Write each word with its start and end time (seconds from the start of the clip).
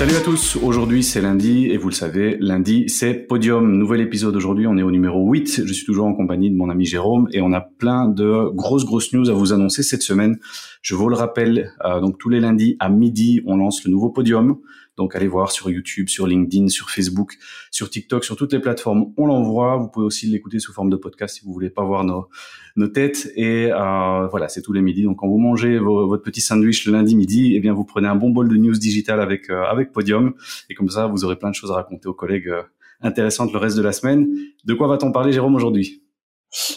Salut 0.00 0.16
à 0.16 0.22
tous, 0.22 0.56
aujourd'hui 0.56 1.02
c'est 1.02 1.20
lundi 1.20 1.66
et 1.66 1.76
vous 1.76 1.90
le 1.90 1.94
savez, 1.94 2.38
lundi 2.40 2.88
c'est 2.88 3.12
Podium, 3.12 3.76
nouvel 3.76 4.00
épisode 4.00 4.34
aujourd'hui, 4.34 4.66
on 4.66 4.78
est 4.78 4.82
au 4.82 4.90
numéro 4.90 5.30
8, 5.30 5.66
je 5.66 5.72
suis 5.74 5.84
toujours 5.84 6.06
en 6.06 6.14
compagnie 6.14 6.50
de 6.50 6.56
mon 6.56 6.70
ami 6.70 6.86
Jérôme 6.86 7.28
et 7.34 7.42
on 7.42 7.52
a 7.52 7.60
plein 7.60 8.08
de 8.08 8.48
grosses 8.54 8.86
grosses 8.86 9.12
news 9.12 9.28
à 9.28 9.34
vous 9.34 9.52
annoncer 9.52 9.82
cette 9.82 10.00
semaine. 10.00 10.38
Je 10.80 10.94
vous 10.94 11.10
le 11.10 11.16
rappelle, 11.16 11.74
euh, 11.84 12.00
donc 12.00 12.16
tous 12.16 12.30
les 12.30 12.40
lundis 12.40 12.78
à 12.80 12.88
midi 12.88 13.42
on 13.44 13.58
lance 13.58 13.84
le 13.84 13.90
nouveau 13.90 14.08
Podium, 14.08 14.56
donc 15.00 15.16
allez 15.16 15.28
voir 15.28 15.50
sur 15.50 15.70
YouTube, 15.70 16.10
sur 16.10 16.26
LinkedIn, 16.26 16.68
sur 16.68 16.90
Facebook, 16.90 17.38
sur 17.70 17.88
TikTok, 17.88 18.22
sur 18.22 18.36
toutes 18.36 18.52
les 18.52 18.58
plateformes. 18.58 19.14
On 19.16 19.24
l'envoie. 19.24 19.78
Vous 19.78 19.88
pouvez 19.88 20.04
aussi 20.04 20.26
l'écouter 20.26 20.58
sous 20.58 20.74
forme 20.74 20.90
de 20.90 20.96
podcast 20.96 21.36
si 21.36 21.44
vous 21.46 21.54
voulez 21.54 21.70
pas 21.70 21.82
voir 21.82 22.04
nos, 22.04 22.28
nos 22.76 22.86
têtes. 22.86 23.32
Et 23.34 23.70
euh, 23.72 24.26
voilà, 24.26 24.48
c'est 24.48 24.60
tous 24.60 24.74
les 24.74 24.82
midis. 24.82 25.02
Donc 25.02 25.16
quand 25.20 25.26
vous 25.26 25.38
mangez 25.38 25.78
votre 25.78 26.22
petit 26.22 26.42
sandwich 26.42 26.84
le 26.84 26.92
lundi 26.92 27.16
midi, 27.16 27.54
eh 27.56 27.60
bien 27.60 27.72
vous 27.72 27.84
prenez 27.84 28.08
un 28.08 28.14
bon 28.14 28.28
bol 28.28 28.46
de 28.50 28.56
news 28.56 28.74
digital 28.74 29.22
avec 29.22 29.48
euh, 29.48 29.62
avec 29.64 29.90
Podium. 29.90 30.34
Et 30.68 30.74
comme 30.74 30.90
ça, 30.90 31.06
vous 31.06 31.24
aurez 31.24 31.36
plein 31.36 31.48
de 31.48 31.54
choses 31.54 31.70
à 31.70 31.76
raconter 31.76 32.06
aux 32.06 32.14
collègues 32.14 32.48
euh, 32.48 32.62
intéressantes 33.00 33.54
le 33.54 33.58
reste 33.58 33.78
de 33.78 33.82
la 33.82 33.92
semaine. 33.92 34.28
De 34.66 34.74
quoi 34.74 34.86
va-t-on 34.86 35.12
parler, 35.12 35.32
Jérôme, 35.32 35.54
aujourd'hui? 35.54 36.02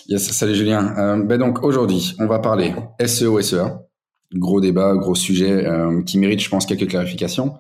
Yes, 0.08 0.32
salut 0.32 0.56
Julien. 0.56 1.18
Ben 1.18 1.38
donc 1.38 1.62
aujourd'hui, 1.62 2.16
on 2.20 2.28
va 2.28 2.40
parler 2.40 2.74
SEO, 3.06 3.42
SEA. 3.42 3.82
Gros 4.34 4.62
débat, 4.62 4.96
gros 4.96 5.16
sujet 5.16 5.66
qui 6.06 6.20
mérite, 6.20 6.42
je 6.42 6.50
pense, 6.50 6.66
quelques 6.66 6.88
clarifications. 6.88 7.56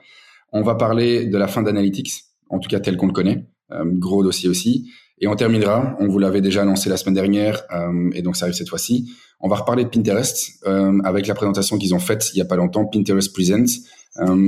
On 0.53 0.61
va 0.61 0.75
parler 0.75 1.25
de 1.25 1.37
la 1.37 1.47
fin 1.47 1.63
d'Analytics, 1.63 2.13
en 2.49 2.59
tout 2.59 2.69
cas 2.69 2.79
tel 2.79 2.95
qu'on 2.95 3.07
le 3.07 3.13
connaît. 3.13 3.47
Euh, 3.71 3.83
gros 3.85 4.23
dossier 4.23 4.49
aussi. 4.49 4.89
Et 5.19 5.27
on 5.27 5.35
terminera, 5.35 5.95
on 5.99 6.07
vous 6.07 6.19
l'avait 6.19 6.41
déjà 6.41 6.61
annoncé 6.61 6.89
la 6.89 6.97
semaine 6.97 7.15
dernière, 7.15 7.63
euh, 7.73 8.09
et 8.13 8.21
donc 8.21 8.35
ça 8.35 8.45
arrive 8.45 8.55
cette 8.55 8.69
fois-ci. 8.69 9.11
On 9.39 9.47
va 9.47 9.55
reparler 9.55 9.83
de 9.83 9.89
Pinterest 9.89 10.63
euh, 10.67 10.99
avec 11.03 11.27
la 11.27 11.33
présentation 11.33 11.77
qu'ils 11.77 11.95
ont 11.95 11.99
faite 11.99 12.29
il 12.33 12.37
y 12.37 12.41
a 12.41 12.45
pas 12.45 12.55
longtemps, 12.55 12.85
Pinterest 12.85 13.33
Presents, 13.33 13.81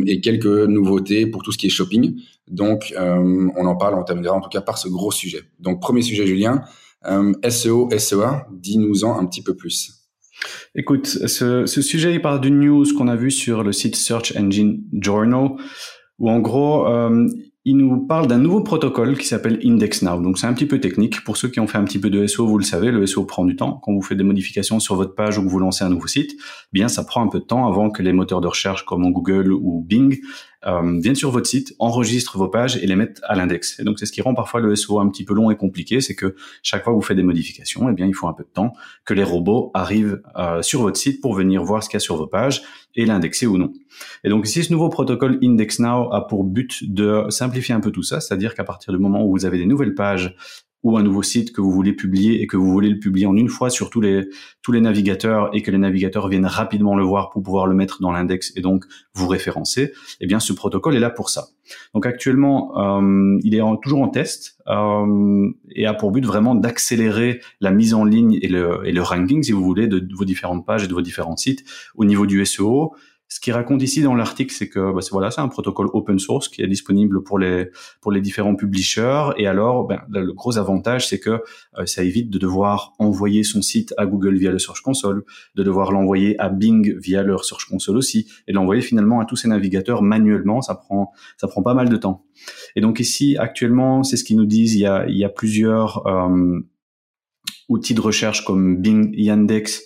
et 0.06 0.22
quelques 0.22 0.46
nouveautés 0.46 1.26
pour 1.26 1.42
tout 1.42 1.52
ce 1.52 1.58
qui 1.58 1.66
est 1.66 1.70
shopping. 1.70 2.22
Donc 2.48 2.94
on 2.96 3.66
en 3.66 3.76
parle, 3.76 3.96
on 3.96 4.04
terminera 4.04 4.36
en 4.36 4.40
tout 4.40 4.50
cas 4.50 4.62
par 4.62 4.78
ce 4.78 4.88
gros 4.88 5.10
sujet. 5.10 5.42
Donc 5.60 5.82
premier 5.82 6.04
sujet, 6.04 6.28
Julien, 6.28 6.62
SEO, 7.50 7.90
SEA, 7.98 8.46
dis-nous-en 8.52 9.18
un 9.18 9.26
petit 9.26 9.42
peu 9.42 9.56
plus. 9.56 10.06
Écoute, 10.76 11.08
ce, 11.08 11.66
ce 11.66 11.82
sujet, 11.82 12.14
il 12.14 12.22
part 12.22 12.40
d'une 12.40 12.60
news 12.60 12.86
qu'on 12.96 13.08
a 13.08 13.16
vue 13.16 13.32
sur 13.32 13.64
le 13.64 13.72
site 13.72 13.96
Search 13.96 14.34
Engine 14.38 14.84
Journal 14.94 15.56
où 16.20 16.30
en 16.30 16.40
gros, 16.40 16.88
euh, 16.88 17.28
il 17.68 17.78
nous 17.78 18.06
parle 18.06 18.28
d'un 18.28 18.38
nouveau 18.38 18.62
protocole 18.62 19.18
qui 19.18 19.26
s'appelle 19.26 19.60
Index 19.66 20.04
Now. 20.04 20.22
Donc 20.22 20.38
c'est 20.38 20.46
un 20.46 20.54
petit 20.54 20.68
peu 20.68 20.80
technique. 20.80 21.24
Pour 21.24 21.36
ceux 21.36 21.48
qui 21.48 21.60
ont 21.60 21.66
fait 21.66 21.80
un 21.80 21.84
petit 21.84 22.00
peu 22.00 22.12
de 22.12 22.28
SEO, 22.28 22.46
vous 22.46 22.60
le 22.60 22.64
savez, 22.64 22.92
le 22.92 23.06
SEO 23.08 23.26
prend 23.26 23.44
du 23.44 23.56
temps. 23.56 23.82
Quand 23.84 23.92
vous 23.92 24.04
faites 24.04 24.18
des 24.18 24.24
modifications 24.24 24.80
sur 24.80 24.96
votre 24.96 25.16
page 25.16 25.40
ou 25.40 25.44
que 25.44 25.50
vous 25.50 25.60
lancez 25.60 25.84
un 25.84 25.90
nouveau 25.90 26.08
site, 26.08 26.32
eh 26.34 26.70
bien 26.74 26.88
ça 26.88 27.04
prend 27.04 27.24
un 27.24 27.28
peu 27.28 27.40
de 27.40 27.46
temps 27.46 27.68
avant 27.68 27.90
que 27.90 28.04
les 28.04 28.14
moteurs 28.14 28.40
de 28.40 28.48
recherche 28.48 28.86
comme 28.86 29.12
Google 29.12 29.52
ou 29.52 29.82
Bing 29.82 30.20
euh, 30.66 31.00
viennent 31.00 31.16
sur 31.16 31.32
votre 31.32 31.48
site, 31.48 31.76
enregistrent 31.80 32.38
vos 32.38 32.48
pages 32.48 32.78
et 32.78 32.88
les 32.88 32.96
mettent 32.96 33.22
à 33.24 33.36
l'index. 33.36 33.80
Et 33.80 33.84
donc 33.84 34.00
c'est 34.00 34.06
ce 34.06 34.12
qui 34.12 34.22
rend 34.22 34.34
parfois 34.34 34.62
le 34.62 34.76
SEO 34.76 35.00
un 35.00 35.10
petit 35.10 35.24
peu 35.24 35.34
long 35.34 35.52
et 35.52 35.56
compliqué, 35.56 36.02
c'est 36.02 36.16
que 36.16 36.36
chaque 36.64 36.84
fois 36.84 36.94
que 36.94 36.96
vous 36.96 37.04
faites 37.04 37.18
des 37.18 37.24
modifications, 37.24 37.90
eh 37.90 37.94
bien 37.94 38.06
il 38.06 38.14
faut 38.14 38.28
un 38.28 38.34
peu 38.34 38.44
de 38.44 38.50
temps 38.50 38.74
que 39.06 39.14
les 39.14 39.24
robots 39.24 39.72
arrivent 39.74 40.22
euh, 40.38 40.62
sur 40.62 40.82
votre 40.82 40.98
site 40.98 41.22
pour 41.22 41.34
venir 41.34 41.64
voir 41.64 41.84
ce 41.84 41.90
qu'il 41.90 41.96
y 41.96 41.98
a 41.98 42.02
sur 42.02 42.18
vos 42.18 42.28
pages 42.28 42.64
et 42.96 43.06
l'indexer 43.06 43.46
ou 43.46 43.58
non. 43.58 43.74
Et 44.24 44.30
donc 44.30 44.48
ici 44.48 44.64
ce 44.64 44.72
nouveau 44.72 44.90
protocole 44.90 45.38
Index 45.44 45.80
Now 45.80 46.12
a 46.14 46.28
pour 46.28 46.44
but 46.44 46.92
de 46.92 47.26
simplifier 47.30 47.76
un 47.76 47.80
peu 47.80 47.92
tout 47.92 48.04
ça, 48.04 48.20
c'est-à-dire 48.20 48.56
qu'à 48.56 48.64
partir 48.64 48.94
du 48.94 49.00
moment 49.00 49.26
où 49.26 49.32
vous 49.32 49.46
avez 49.46 49.58
des 49.58 49.66
nouvelles 49.66 49.94
pages 49.94 50.36
ou 50.86 50.98
un 50.98 51.04
nouveau 51.04 51.24
site 51.24 51.52
que 51.52 51.62
vous 51.62 51.72
voulez 51.72 51.94
publier 51.94 52.44
et 52.44 52.48
que 52.48 52.58
vous 52.58 52.72
voulez 52.72 52.90
le 52.90 53.00
publier 53.00 53.26
en 53.26 53.36
une 53.36 53.50
fois 53.50 53.72
sur 53.72 53.90
tous 53.90 54.02
les 54.02 54.30
tous 54.62 54.72
les 54.72 54.82
navigateurs 54.82 55.50
et 55.52 55.64
que 55.64 55.72
les 55.72 55.80
navigateurs 55.80 56.28
viennent 56.28 56.46
rapidement 56.46 56.96
le 56.96 57.04
voir 57.04 57.32
pour 57.32 57.42
pouvoir 57.42 57.66
le 57.66 57.74
mettre 57.74 58.02
dans 58.02 58.12
l'index 58.12 58.54
et 58.56 58.62
donc 58.62 58.86
vous 59.16 59.28
référencer, 59.28 59.94
eh 60.22 60.28
bien 60.28 60.40
ce 60.40 60.54
protocole 60.54 60.96
est 60.96 61.00
là 61.00 61.10
pour 61.10 61.30
ça. 61.30 61.48
Donc 61.96 62.06
actuellement, 62.06 62.78
euh, 62.78 63.40
il 63.44 63.56
est 63.56 63.62
toujours 63.82 64.04
en 64.04 64.10
test 64.10 64.60
euh, 64.68 65.50
et 65.72 65.88
a 65.88 65.96
pour 65.96 66.12
but 66.12 66.24
vraiment 66.24 66.54
d'accélérer 66.54 67.42
la 67.62 67.72
mise 67.72 67.96
en 67.96 68.06
ligne 68.06 68.38
et 68.44 68.48
le, 68.48 68.82
et 68.86 68.92
le 68.92 69.02
ranking, 69.02 69.42
si 69.42 69.54
vous 69.54 69.64
voulez, 69.64 69.88
de, 69.88 69.98
de 69.98 70.16
vos 70.16 70.26
différentes 70.26 70.68
pages 70.68 70.84
et 70.84 70.88
de 70.88 70.94
vos 70.94 71.02
différents 71.02 71.36
sites 71.36 71.64
au 71.96 72.06
niveau 72.06 72.28
du 72.28 72.46
SEO 72.46 72.94
ce 73.28 73.40
qu'il 73.40 73.54
raconte 73.54 73.82
ici 73.82 74.04
dans 74.04 74.14
l'article, 74.14 74.54
c'est 74.54 74.70
que 74.70 74.94
bah, 74.94 75.02
c'est 75.02 75.12
voilà, 75.12 75.32
c'est 75.32 75.42
un 75.42 75.48
protocole 75.48 75.88
open 75.94 76.20
source 76.20 76.48
qui 76.48 76.62
est 76.62 76.68
disponible 76.68 77.24
pour 77.24 77.40
les 77.40 77.70
pour 78.00 78.12
les 78.12 78.22
différents 78.22 78.56
publishers. 78.56 79.30
Et 79.38 79.48
alors, 79.48 79.88
ben, 79.88 80.02
le 80.10 80.32
gros 80.32 80.58
avantage, 80.60 81.08
c'est 81.08 81.20
que 81.20 81.42
euh, 81.78 81.86
ça 81.86 82.04
évite 82.04 82.30
de 82.30 82.38
devoir 82.38 82.94
envoyer 83.00 83.44
son 83.44 83.64
site 83.64 83.94
à 83.98 84.06
Google 84.06 84.38
via 84.38 84.52
le 84.52 84.60
Search 84.60 84.82
Console, 84.82 85.24
de 85.56 85.64
devoir 85.64 85.92
l'envoyer 85.92 86.40
à 86.40 86.50
Bing 86.50 86.96
via 86.98 87.24
leur 87.24 87.46
Search 87.46 87.66
Console 87.68 87.98
aussi, 87.98 88.28
et 88.48 88.54
l'envoyer 88.54 88.84
finalement 88.84 89.20
à 89.20 89.26
tous 89.26 89.38
ces 89.38 89.48
navigateurs 89.48 90.04
manuellement. 90.04 90.62
Ça 90.62 90.76
prend 90.76 91.12
ça 91.38 91.48
prend 91.48 91.64
pas 91.64 91.74
mal 91.74 91.90
de 91.90 91.98
temps. 91.98 92.26
Et 92.76 92.82
donc 92.82 93.00
ici, 93.00 93.38
actuellement, 93.38 94.04
c'est 94.04 94.18
ce 94.18 94.24
qu'ils 94.24 94.38
nous 94.38 94.46
disent. 94.46 94.76
Il 94.76 94.82
y 94.82 94.86
a 94.86 95.08
il 95.08 95.18
y 95.18 95.26
a 95.26 95.30
plusieurs 95.30 96.06
euh, 96.06 96.60
outils 97.70 97.96
de 97.96 98.02
recherche 98.02 98.46
comme 98.46 98.78
Bing, 98.78 99.14
Yandex, 99.16 99.84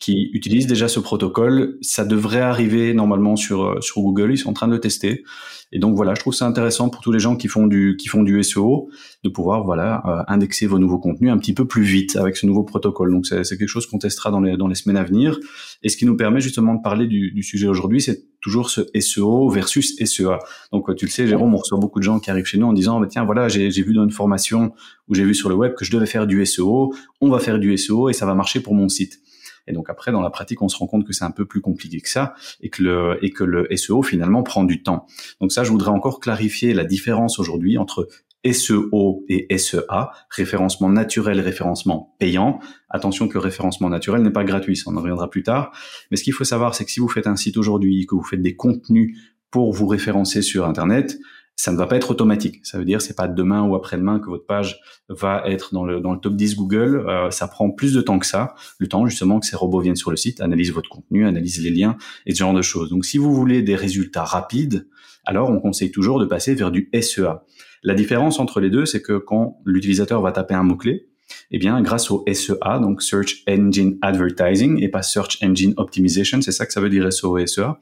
qui 0.00 0.30
utilisent 0.32 0.66
déjà 0.66 0.88
ce 0.88 0.98
protocole. 0.98 1.76
Ça 1.82 2.06
devrait 2.06 2.40
arriver 2.40 2.94
normalement 2.94 3.36
sur 3.36 3.64
euh, 3.64 3.80
sur 3.82 4.00
Google. 4.00 4.32
Ils 4.32 4.38
sont 4.38 4.48
en 4.48 4.54
train 4.54 4.66
de 4.66 4.72
le 4.72 4.80
tester. 4.80 5.24
Et 5.72 5.78
donc 5.78 5.94
voilà, 5.94 6.14
je 6.14 6.20
trouve 6.20 6.34
ça 6.34 6.46
intéressant 6.46 6.88
pour 6.88 7.02
tous 7.02 7.12
les 7.12 7.20
gens 7.20 7.36
qui 7.36 7.46
font 7.46 7.66
du 7.66 7.96
qui 7.96 8.08
font 8.08 8.22
du 8.22 8.42
SEO 8.42 8.88
de 9.22 9.28
pouvoir 9.28 9.62
voilà 9.62 10.02
euh, 10.06 10.22
indexer 10.26 10.66
vos 10.66 10.78
nouveaux 10.78 10.98
contenus 10.98 11.30
un 11.30 11.38
petit 11.38 11.52
peu 11.52 11.66
plus 11.66 11.82
vite 11.82 12.16
avec 12.16 12.38
ce 12.38 12.46
nouveau 12.46 12.64
protocole. 12.64 13.12
Donc 13.12 13.26
c'est 13.26 13.42
quelque 13.44 13.68
chose 13.68 13.86
qu'on 13.86 13.98
testera 13.98 14.30
dans 14.30 14.40
les 14.40 14.56
dans 14.56 14.68
les 14.68 14.74
semaines 14.74 14.96
à 14.96 15.04
venir. 15.04 15.38
Et 15.82 15.90
ce 15.90 15.98
qui 15.98 16.06
nous 16.06 16.16
permet 16.16 16.40
justement 16.40 16.74
de 16.74 16.82
parler 16.82 17.06
du, 17.06 17.30
du 17.30 17.42
sujet 17.42 17.68
aujourd'hui, 17.68 18.00
c'est 18.00 18.24
toujours 18.40 18.70
ce 18.70 18.80
SEO 18.98 19.50
versus 19.50 19.96
SEA. 20.02 20.38
Donc 20.72 20.96
tu 20.96 21.04
le 21.04 21.10
sais, 21.10 21.26
Jérôme, 21.26 21.52
on 21.54 21.58
reçoit 21.58 21.78
beaucoup 21.78 21.98
de 21.98 22.04
gens 22.04 22.20
qui 22.20 22.30
arrivent 22.30 22.46
chez 22.46 22.58
nous 22.58 22.66
en 22.66 22.72
disant 22.72 23.00
bah, 23.00 23.06
tiens 23.08 23.26
voilà 23.26 23.48
j'ai 23.48 23.68
vu 23.68 23.92
dans 23.92 24.04
une 24.04 24.10
formation 24.10 24.72
ou 25.08 25.14
j'ai 25.14 25.24
vu 25.24 25.34
sur 25.34 25.50
le 25.50 25.56
web 25.56 25.74
que 25.74 25.84
je 25.84 25.92
devais 25.92 26.06
faire 26.06 26.26
du 26.26 26.44
SEO. 26.46 26.94
On 27.20 27.28
va 27.28 27.38
faire 27.38 27.58
du 27.58 27.76
SEO 27.76 28.08
et 28.08 28.14
ça 28.14 28.24
va 28.24 28.34
marcher 28.34 28.60
pour 28.60 28.74
mon 28.74 28.88
site. 28.88 29.20
Et 29.66 29.72
donc 29.72 29.90
après, 29.90 30.12
dans 30.12 30.20
la 30.20 30.30
pratique, 30.30 30.62
on 30.62 30.68
se 30.68 30.76
rend 30.76 30.86
compte 30.86 31.06
que 31.06 31.12
c'est 31.12 31.24
un 31.24 31.30
peu 31.30 31.46
plus 31.46 31.60
compliqué 31.60 32.00
que 32.00 32.08
ça 32.08 32.34
et 32.60 32.70
que 32.70 32.82
le, 32.82 33.18
et 33.24 33.30
que 33.30 33.44
le 33.44 33.68
SEO 33.76 34.02
finalement 34.02 34.42
prend 34.42 34.64
du 34.64 34.82
temps. 34.82 35.06
Donc 35.40 35.52
ça, 35.52 35.64
je 35.64 35.70
voudrais 35.70 35.90
encore 35.90 36.20
clarifier 36.20 36.74
la 36.74 36.84
différence 36.84 37.38
aujourd'hui 37.38 37.78
entre 37.78 38.08
SEO 38.44 39.24
et 39.28 39.46
SEA, 39.58 40.10
référencement 40.30 40.88
naturel, 40.88 41.40
référencement 41.40 42.14
payant. 42.18 42.60
Attention 42.88 43.28
que 43.28 43.34
le 43.34 43.40
référencement 43.40 43.88
naturel 43.88 44.22
n'est 44.22 44.30
pas 44.30 44.44
gratuit, 44.44 44.76
ça 44.76 44.84
on 44.90 44.96
en 44.96 45.00
reviendra 45.00 45.28
plus 45.28 45.42
tard. 45.42 45.72
Mais 46.10 46.16
ce 46.16 46.24
qu'il 46.24 46.32
faut 46.32 46.44
savoir, 46.44 46.74
c'est 46.74 46.84
que 46.84 46.90
si 46.90 47.00
vous 47.00 47.08
faites 47.08 47.26
un 47.26 47.36
site 47.36 47.56
aujourd'hui, 47.56 48.06
que 48.06 48.14
vous 48.14 48.24
faites 48.24 48.42
des 48.42 48.56
contenus 48.56 49.18
pour 49.50 49.72
vous 49.72 49.86
référencer 49.86 50.42
sur 50.42 50.66
Internet, 50.66 51.18
ça 51.60 51.72
ne 51.72 51.76
va 51.76 51.86
pas 51.86 51.96
être 51.96 52.10
automatique. 52.10 52.60
Ça 52.62 52.78
veut 52.78 52.86
dire 52.86 53.02
c'est 53.02 53.14
pas 53.14 53.28
demain 53.28 53.62
ou 53.68 53.74
après-demain 53.74 54.18
que 54.18 54.30
votre 54.30 54.46
page 54.46 54.80
va 55.10 55.42
être 55.44 55.74
dans 55.74 55.84
le 55.84 56.00
dans 56.00 56.14
le 56.14 56.18
top 56.18 56.34
10 56.34 56.56
Google. 56.56 57.04
Euh, 57.06 57.30
ça 57.30 57.48
prend 57.48 57.70
plus 57.70 57.92
de 57.92 58.00
temps 58.00 58.18
que 58.18 58.24
ça, 58.24 58.54
le 58.78 58.88
temps 58.88 59.04
justement 59.04 59.38
que 59.38 59.46
ces 59.46 59.56
robots 59.56 59.80
viennent 59.80 59.94
sur 59.94 60.10
le 60.10 60.16
site, 60.16 60.40
analysent 60.40 60.72
votre 60.72 60.88
contenu, 60.88 61.26
analysent 61.26 61.62
les 61.62 61.70
liens 61.70 61.98
et 62.24 62.32
ce 62.32 62.38
genre 62.38 62.54
de 62.54 62.62
choses. 62.62 62.88
Donc 62.88 63.04
si 63.04 63.18
vous 63.18 63.34
voulez 63.34 63.60
des 63.60 63.74
résultats 63.74 64.24
rapides, 64.24 64.88
alors 65.26 65.50
on 65.50 65.60
conseille 65.60 65.90
toujours 65.90 66.18
de 66.18 66.24
passer 66.24 66.54
vers 66.54 66.70
du 66.70 66.88
SEA. 66.98 67.42
La 67.82 67.92
différence 67.92 68.40
entre 68.40 68.60
les 68.60 68.70
deux, 68.70 68.86
c'est 68.86 69.02
que 69.02 69.18
quand 69.18 69.60
l'utilisateur 69.66 70.22
va 70.22 70.32
taper 70.32 70.54
un 70.54 70.62
mot-clé, 70.62 71.08
eh 71.50 71.58
bien, 71.58 71.80
grâce 71.82 72.10
au 72.10 72.24
SEA, 72.32 72.80
donc 72.80 73.02
Search 73.02 73.42
Engine 73.46 73.98
Advertising 74.00 74.82
et 74.82 74.88
pas 74.88 75.02
Search 75.02 75.38
Engine 75.42 75.74
Optimization, 75.76 76.40
c'est 76.40 76.52
ça 76.52 76.64
que 76.64 76.72
ça 76.72 76.80
veut 76.80 76.88
dire 76.88 77.12
SEO 77.12 77.36
et 77.38 77.46
SEA, 77.46 77.78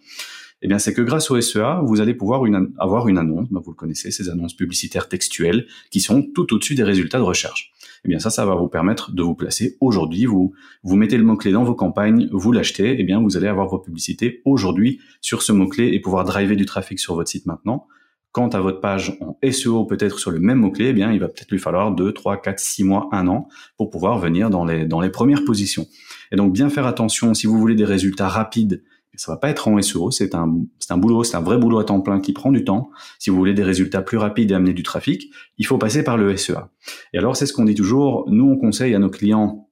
eh 0.60 0.68
bien, 0.68 0.78
c'est 0.78 0.92
que 0.92 1.02
grâce 1.02 1.30
au 1.30 1.40
SEA, 1.40 1.80
vous 1.84 2.00
allez 2.00 2.14
pouvoir 2.14 2.42
avoir 2.78 3.06
une 3.08 3.18
annonce, 3.18 3.48
ben, 3.50 3.60
vous 3.64 3.70
le 3.70 3.76
connaissez, 3.76 4.10
ces 4.10 4.28
annonces 4.28 4.54
publicitaires 4.54 5.08
textuelles 5.08 5.66
qui 5.90 6.00
sont 6.00 6.22
tout 6.34 6.52
au-dessus 6.52 6.74
des 6.74 6.82
résultats 6.82 7.18
de 7.18 7.24
recherche. 7.24 7.72
Eh 8.04 8.08
bien, 8.08 8.18
ça, 8.18 8.30
ça 8.30 8.44
va 8.44 8.54
vous 8.54 8.68
permettre 8.68 9.12
de 9.12 9.22
vous 9.22 9.34
placer 9.34 9.76
aujourd'hui. 9.80 10.26
Vous, 10.26 10.52
vous 10.82 10.96
mettez 10.96 11.16
le 11.16 11.24
mot-clé 11.24 11.52
dans 11.52 11.64
vos 11.64 11.74
campagnes, 11.74 12.28
vous 12.32 12.52
l'achetez, 12.52 12.96
eh 12.98 13.04
bien, 13.04 13.20
vous 13.20 13.36
allez 13.36 13.46
avoir 13.46 13.68
vos 13.68 13.78
publicités 13.78 14.42
aujourd'hui 14.44 15.00
sur 15.20 15.42
ce 15.42 15.52
mot-clé 15.52 15.90
et 15.92 16.00
pouvoir 16.00 16.24
driver 16.24 16.56
du 16.56 16.66
trafic 16.66 16.98
sur 16.98 17.14
votre 17.14 17.30
site 17.30 17.46
maintenant. 17.46 17.86
Quant 18.32 18.48
à 18.48 18.60
votre 18.60 18.80
page 18.80 19.16
en 19.20 19.38
SEO, 19.50 19.84
peut-être 19.84 20.18
sur 20.18 20.30
le 20.30 20.38
même 20.38 20.58
mot-clé, 20.58 20.88
eh 20.88 20.92
bien, 20.92 21.12
il 21.12 21.20
va 21.20 21.28
peut-être 21.28 21.50
lui 21.50 21.58
falloir 21.58 21.92
2, 21.92 22.12
3, 22.12 22.42
4, 22.42 22.58
6 22.58 22.84
mois, 22.84 23.08
1 23.12 23.26
an 23.28 23.48
pour 23.76 23.90
pouvoir 23.90 24.18
venir 24.18 24.50
dans 24.50 24.64
les, 24.64 24.86
dans 24.86 25.00
les 25.00 25.10
premières 25.10 25.44
positions. 25.44 25.86
Et 26.30 26.36
donc, 26.36 26.52
bien 26.52 26.68
faire 26.68 26.86
attention, 26.86 27.32
si 27.32 27.46
vous 27.46 27.58
voulez 27.58 27.74
des 27.74 27.86
résultats 27.86 28.28
rapides 28.28 28.82
ça 29.18 29.32
va 29.32 29.36
pas 29.36 29.50
être 29.50 29.68
en 29.68 29.80
SEO, 29.82 30.10
c'est 30.10 30.34
un, 30.34 30.60
c'est 30.78 30.92
un 30.92 30.96
boulot, 30.96 31.24
c'est 31.24 31.36
un 31.36 31.42
vrai 31.42 31.58
boulot 31.58 31.80
à 31.80 31.84
temps 31.84 32.00
plein 32.00 32.20
qui 32.20 32.32
prend 32.32 32.52
du 32.52 32.64
temps. 32.64 32.90
Si 33.18 33.30
vous 33.30 33.36
voulez 33.36 33.52
des 33.52 33.64
résultats 33.64 34.00
plus 34.00 34.16
rapides 34.16 34.52
et 34.52 34.54
amener 34.54 34.72
du 34.72 34.84
trafic, 34.84 35.30
il 35.58 35.66
faut 35.66 35.76
passer 35.76 36.04
par 36.04 36.16
le 36.16 36.36
SEA. 36.36 36.70
Et 37.12 37.18
alors, 37.18 37.36
c'est 37.36 37.46
ce 37.46 37.52
qu'on 37.52 37.64
dit 37.64 37.74
toujours. 37.74 38.24
Nous, 38.28 38.44
on 38.44 38.56
conseille 38.56 38.94
à 38.94 38.98
nos 38.98 39.10
clients 39.10 39.68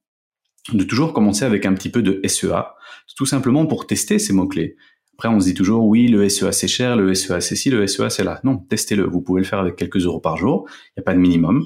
de 0.72 0.82
toujours 0.82 1.12
commencer 1.12 1.44
avec 1.44 1.64
un 1.64 1.74
petit 1.74 1.90
peu 1.90 2.02
de 2.02 2.20
SEA, 2.26 2.74
tout 3.16 3.26
simplement 3.26 3.66
pour 3.66 3.86
tester 3.86 4.18
ces 4.18 4.32
mots-clés. 4.32 4.76
Après, 5.18 5.28
on 5.28 5.40
se 5.40 5.46
dit 5.46 5.54
toujours, 5.54 5.86
oui, 5.86 6.08
le 6.08 6.28
SEA 6.28 6.52
c'est 6.52 6.68
cher, 6.68 6.94
le 6.94 7.14
SEA 7.14 7.40
c'est 7.40 7.56
ci, 7.56 7.70
le 7.70 7.86
SEA 7.86 8.10
c'est 8.10 8.22
là. 8.22 8.38
Non, 8.44 8.58
testez-le. 8.58 9.04
Vous 9.04 9.22
pouvez 9.22 9.40
le 9.40 9.46
faire 9.46 9.58
avec 9.58 9.74
quelques 9.74 10.04
euros 10.04 10.20
par 10.20 10.36
jour. 10.36 10.66
Il 10.68 10.98
n'y 10.98 11.00
a 11.00 11.04
pas 11.04 11.14
de 11.14 11.18
minimum. 11.18 11.64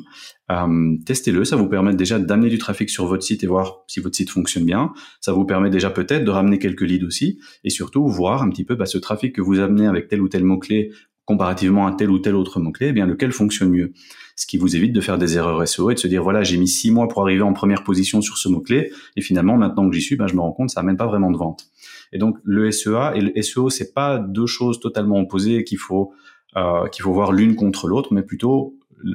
Euh, 0.52 0.96
testez-le. 1.04 1.44
Ça 1.44 1.56
vous 1.56 1.68
permet 1.68 1.92
déjà 1.94 2.20
d'amener 2.20 2.48
du 2.48 2.58
trafic 2.58 2.88
sur 2.90 3.06
votre 3.06 3.24
site 3.24 3.42
et 3.42 3.48
voir 3.48 3.82
si 3.88 3.98
votre 3.98 4.14
site 4.14 4.30
fonctionne 4.30 4.64
bien. 4.64 4.92
Ça 5.20 5.32
vous 5.32 5.44
permet 5.44 5.68
déjà 5.68 5.90
peut-être 5.90 6.24
de 6.24 6.30
ramener 6.30 6.60
quelques 6.60 6.82
leads 6.82 7.04
aussi 7.04 7.40
et 7.64 7.70
surtout 7.70 8.06
voir 8.06 8.42
un 8.42 8.50
petit 8.50 8.64
peu 8.64 8.76
bah, 8.76 8.86
ce 8.86 8.98
trafic 8.98 9.34
que 9.34 9.40
vous 9.40 9.58
amenez 9.58 9.88
avec 9.88 10.06
tel 10.06 10.20
ou 10.20 10.28
tel 10.28 10.44
mot-clé 10.44 10.92
comparativement 11.30 11.86
à 11.86 11.92
tel 11.92 12.10
ou 12.10 12.18
tel 12.18 12.34
autre 12.34 12.58
mot-clé, 12.58 12.88
eh 12.88 12.92
bien 12.92 13.06
lequel 13.06 13.30
fonctionne 13.30 13.70
mieux? 13.70 13.92
Ce 14.34 14.46
qui 14.46 14.58
vous 14.58 14.74
évite 14.74 14.92
de 14.92 15.00
faire 15.00 15.16
des 15.16 15.36
erreurs 15.36 15.66
SEO 15.68 15.90
et 15.90 15.94
de 15.94 15.98
se 16.00 16.08
dire 16.08 16.24
voilà 16.24 16.42
j'ai 16.42 16.56
mis 16.56 16.66
six 16.66 16.90
mois 16.90 17.06
pour 17.06 17.22
arriver 17.22 17.42
en 17.42 17.52
première 17.52 17.84
position 17.84 18.20
sur 18.20 18.36
ce 18.36 18.48
mot-clé 18.48 18.90
et 19.14 19.20
finalement 19.20 19.56
maintenant 19.56 19.88
que 19.88 19.94
j'y 19.94 20.02
suis, 20.02 20.16
ben, 20.16 20.26
je 20.26 20.34
me 20.34 20.40
rends 20.40 20.50
compte 20.50 20.70
ça 20.70 20.80
amène 20.80 20.96
pas 20.96 21.06
vraiment 21.06 21.30
de 21.30 21.36
vente. 21.36 21.66
Et 22.12 22.18
donc 22.18 22.38
le 22.42 22.72
SEA 22.72 23.12
et 23.14 23.20
le 23.20 23.42
SEO 23.42 23.70
c'est 23.70 23.94
pas 23.94 24.18
deux 24.18 24.46
choses 24.46 24.80
totalement 24.80 25.20
opposées 25.20 25.62
qu'il 25.62 25.78
faut 25.78 26.12
euh, 26.56 26.88
qu'il 26.88 27.04
faut 27.04 27.12
voir 27.12 27.30
l'une 27.30 27.54
contre 27.54 27.86
l'autre, 27.86 28.12
mais 28.12 28.22
plutôt 28.22 28.74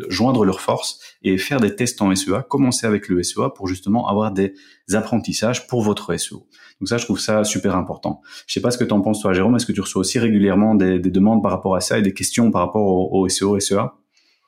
joindre 0.10 0.46
leurs 0.46 0.62
forces 0.62 1.00
et 1.24 1.38
faire 1.38 1.60
des 1.60 1.76
tests 1.76 2.02
en 2.02 2.14
SEA, 2.16 2.44
commencer 2.48 2.88
avec 2.88 3.10
le 3.10 3.22
SEA 3.24 3.50
pour 3.56 3.68
justement 3.68 4.08
avoir 4.08 4.32
des 4.32 4.54
apprentissages 4.94 5.68
pour 5.68 5.82
votre 5.82 6.16
SEO. 6.18 6.48
Donc 6.80 6.90
ça, 6.90 6.98
je 6.98 7.06
trouve 7.06 7.20
ça 7.20 7.44
super 7.44 7.76
important. 7.76 8.22
Je 8.48 8.54
sais 8.54 8.62
pas 8.62 8.72
ce 8.72 8.78
que 8.78 8.84
tu 8.84 8.94
en 8.94 9.02
penses 9.02 9.22
toi, 9.22 9.34
Jérôme. 9.34 9.56
Est-ce 9.56 9.66
que 9.66 9.72
tu 9.72 9.82
reçois 9.82 10.02
aussi 10.02 10.20
régulièrement 10.20 10.76
des, 10.76 11.00
demandes 11.00 11.42
par 11.42 11.52
rapport 11.52 11.76
à 11.76 11.82
ça 11.82 11.98
et 11.98 12.02
des 12.02 12.14
questions 12.14 12.52
par 12.52 12.62
rapport 12.62 13.14
au, 13.14 13.30
SEO, 13.30 13.60
SEA 13.60 13.94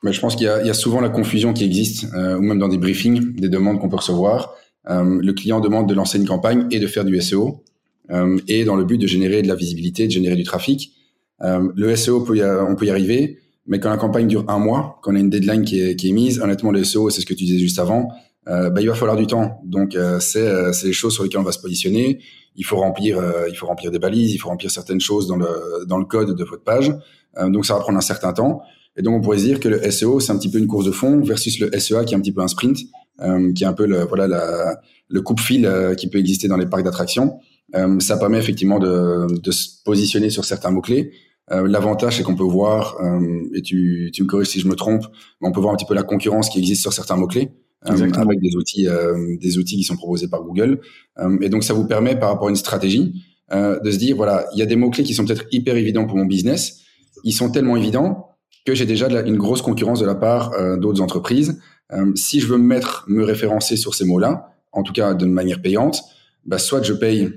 Mais 0.02 0.12
je 0.12 0.20
pense 0.20 0.36
qu'il 0.36 0.46
y, 0.46 0.48
a 0.48 0.74
souvent 0.74 1.00
la 1.00 1.08
confusion 1.08 1.52
qui 1.52 1.64
existe, 1.64 2.12
euh, 2.14 2.36
ou 2.36 2.42
même 2.42 2.58
dans 2.58 2.68
des 2.68 2.78
briefings, 2.78 3.34
des 3.36 3.48
demandes 3.48 3.80
qu'on 3.80 3.88
peut 3.88 3.96
recevoir. 3.96 4.54
Euh, 4.90 5.18
le 5.20 5.32
client 5.32 5.60
demande 5.60 5.88
de 5.88 5.94
lancer 5.94 6.18
une 6.18 6.26
campagne 6.26 6.66
et 6.70 6.80
de 6.80 6.86
faire 6.86 7.04
du 7.04 7.18
SEO, 7.20 7.64
euh, 8.10 8.38
et 8.46 8.64
dans 8.64 8.76
le 8.76 8.84
but 8.84 8.98
de 8.98 9.06
générer 9.06 9.42
de 9.42 9.48
la 9.48 9.54
visibilité, 9.54 10.06
de 10.06 10.12
générer 10.12 10.36
du 10.36 10.44
trafic. 10.44 10.92
le 11.40 11.96
SEO, 11.96 12.20
on 12.20 12.74
peut 12.76 12.86
y 12.86 12.90
arriver, 12.90 13.38
mais 13.68 13.80
quand 13.80 13.90
la 13.90 13.98
campagne 13.98 14.26
dure 14.26 14.44
un 14.48 14.58
mois, 14.58 14.98
quand 15.02 15.12
on 15.12 15.16
a 15.16 15.18
une 15.18 15.30
deadline 15.30 15.62
qui 15.62 15.80
est, 15.80 15.94
qui 15.94 16.08
est 16.08 16.12
mise, 16.12 16.40
honnêtement, 16.40 16.72
le 16.72 16.82
SEO, 16.84 17.10
c'est 17.10 17.20
ce 17.20 17.26
que 17.26 17.34
tu 17.34 17.44
disais 17.44 17.58
juste 17.58 17.78
avant, 17.78 18.08
euh, 18.48 18.70
bah, 18.70 18.80
il 18.80 18.88
va 18.88 18.94
falloir 18.94 19.16
du 19.16 19.26
temps. 19.26 19.60
Donc, 19.64 19.94
euh, 19.94 20.20
c'est 20.20 20.46
euh, 20.46 20.72
les 20.84 20.92
choses 20.92 21.12
sur 21.12 21.22
lesquelles 21.22 21.40
on 21.40 21.44
va 21.44 21.52
se 21.52 21.60
positionner. 21.60 22.18
Il 22.56 22.64
faut 22.64 22.76
remplir, 22.76 23.18
euh, 23.18 23.46
il 23.48 23.54
faut 23.54 23.66
remplir 23.66 23.90
des 23.90 23.98
balises, 23.98 24.32
il 24.32 24.38
faut 24.38 24.48
remplir 24.48 24.70
certaines 24.70 25.00
choses 25.00 25.28
dans 25.28 25.36
le 25.36 25.84
dans 25.86 25.98
le 25.98 26.06
code 26.06 26.34
de 26.34 26.44
votre 26.44 26.64
page. 26.64 26.92
donc, 27.48 27.66
ça 27.66 27.74
va 27.74 27.80
prendre 27.80 27.98
un 27.98 28.02
certain 28.02 28.32
temps. 28.32 28.62
Et 28.96 29.02
donc, 29.02 29.14
on 29.14 29.20
pourrait 29.20 29.38
se 29.38 29.44
dire 29.44 29.60
que 29.60 29.68
le 29.68 29.90
SEO, 29.90 30.18
c'est 30.18 30.32
un 30.32 30.38
petit 30.38 30.50
peu 30.50 30.58
une 30.58 30.66
course 30.66 30.86
de 30.86 30.90
fond 30.90 31.20
versus 31.20 31.60
le 31.60 31.70
SEA 31.78 32.04
qui 32.04 32.14
est 32.14 32.16
un 32.16 32.20
petit 32.20 32.32
peu 32.32 32.40
un 32.40 32.48
sprint, 32.48 32.78
qui 33.54 33.64
est 33.64 33.66
un 33.66 33.72
peu 33.74 33.86
le 33.86 34.04
voilà 34.04 34.26
la, 34.26 34.80
le 35.08 35.20
coupe-fil 35.20 35.70
qui 35.96 36.08
peut 36.08 36.18
exister 36.18 36.48
dans 36.48 36.56
les 36.56 36.66
parcs 36.66 36.82
d'attractions. 36.82 37.38
ça 38.00 38.16
permet 38.16 38.38
effectivement 38.38 38.80
de, 38.80 39.26
de 39.40 39.50
se 39.52 39.68
positionner 39.84 40.30
sur 40.30 40.44
certains 40.44 40.70
mots 40.70 40.80
clés. 40.80 41.12
Euh, 41.52 41.66
l'avantage, 41.66 42.16
c'est 42.16 42.22
qu'on 42.22 42.36
peut 42.36 42.42
voir, 42.42 42.96
euh, 43.00 43.48
et 43.54 43.62
tu, 43.62 44.10
tu 44.12 44.22
me 44.22 44.28
corriges 44.28 44.48
si 44.48 44.60
je 44.60 44.68
me 44.68 44.74
trompe, 44.74 45.04
mais 45.40 45.48
on 45.48 45.52
peut 45.52 45.60
voir 45.60 45.72
un 45.72 45.76
petit 45.76 45.86
peu 45.86 45.94
la 45.94 46.02
concurrence 46.02 46.50
qui 46.50 46.58
existe 46.58 46.82
sur 46.82 46.92
certains 46.92 47.16
mots-clés. 47.16 47.50
Euh, 47.86 48.10
avec 48.16 48.40
des 48.40 48.56
outils, 48.56 48.88
des 49.40 49.56
outils 49.56 49.76
qui 49.76 49.84
sont 49.84 49.94
proposés 49.94 50.26
par 50.26 50.42
Google. 50.42 50.80
et 51.40 51.48
donc, 51.48 51.62
ça 51.62 51.74
vous 51.74 51.86
permet, 51.86 52.18
par 52.18 52.30
rapport 52.30 52.48
à 52.48 52.50
une 52.50 52.56
stratégie, 52.56 53.22
de 53.52 53.90
se 53.90 53.98
dire, 53.98 54.16
voilà, 54.16 54.46
il 54.52 54.58
y 54.58 54.62
a 54.62 54.66
des 54.66 54.74
mots-clés 54.74 55.04
qui 55.04 55.14
sont 55.14 55.24
peut-être 55.24 55.44
hyper 55.52 55.76
évidents 55.76 56.04
pour 56.04 56.16
mon 56.16 56.24
business. 56.24 56.80
Ils 57.22 57.32
sont 57.32 57.50
tellement 57.50 57.76
évidents 57.76 58.36
que 58.66 58.74
j'ai 58.74 58.84
déjà 58.84 59.06
une 59.22 59.36
grosse 59.36 59.62
concurrence 59.62 60.00
de 60.00 60.06
la 60.06 60.16
part 60.16 60.50
d'autres 60.78 61.00
entreprises. 61.00 61.60
si 62.16 62.40
je 62.40 62.48
veux 62.48 62.58
me 62.58 62.66
mettre, 62.66 63.04
me 63.06 63.22
référencer 63.22 63.76
sur 63.76 63.94
ces 63.94 64.04
mots-là, 64.04 64.50
en 64.72 64.82
tout 64.82 64.92
cas 64.92 65.14
de 65.14 65.26
manière 65.26 65.62
payante, 65.62 66.02
bah, 66.46 66.58
soit 66.58 66.82
je 66.82 66.94
paye 66.94 67.30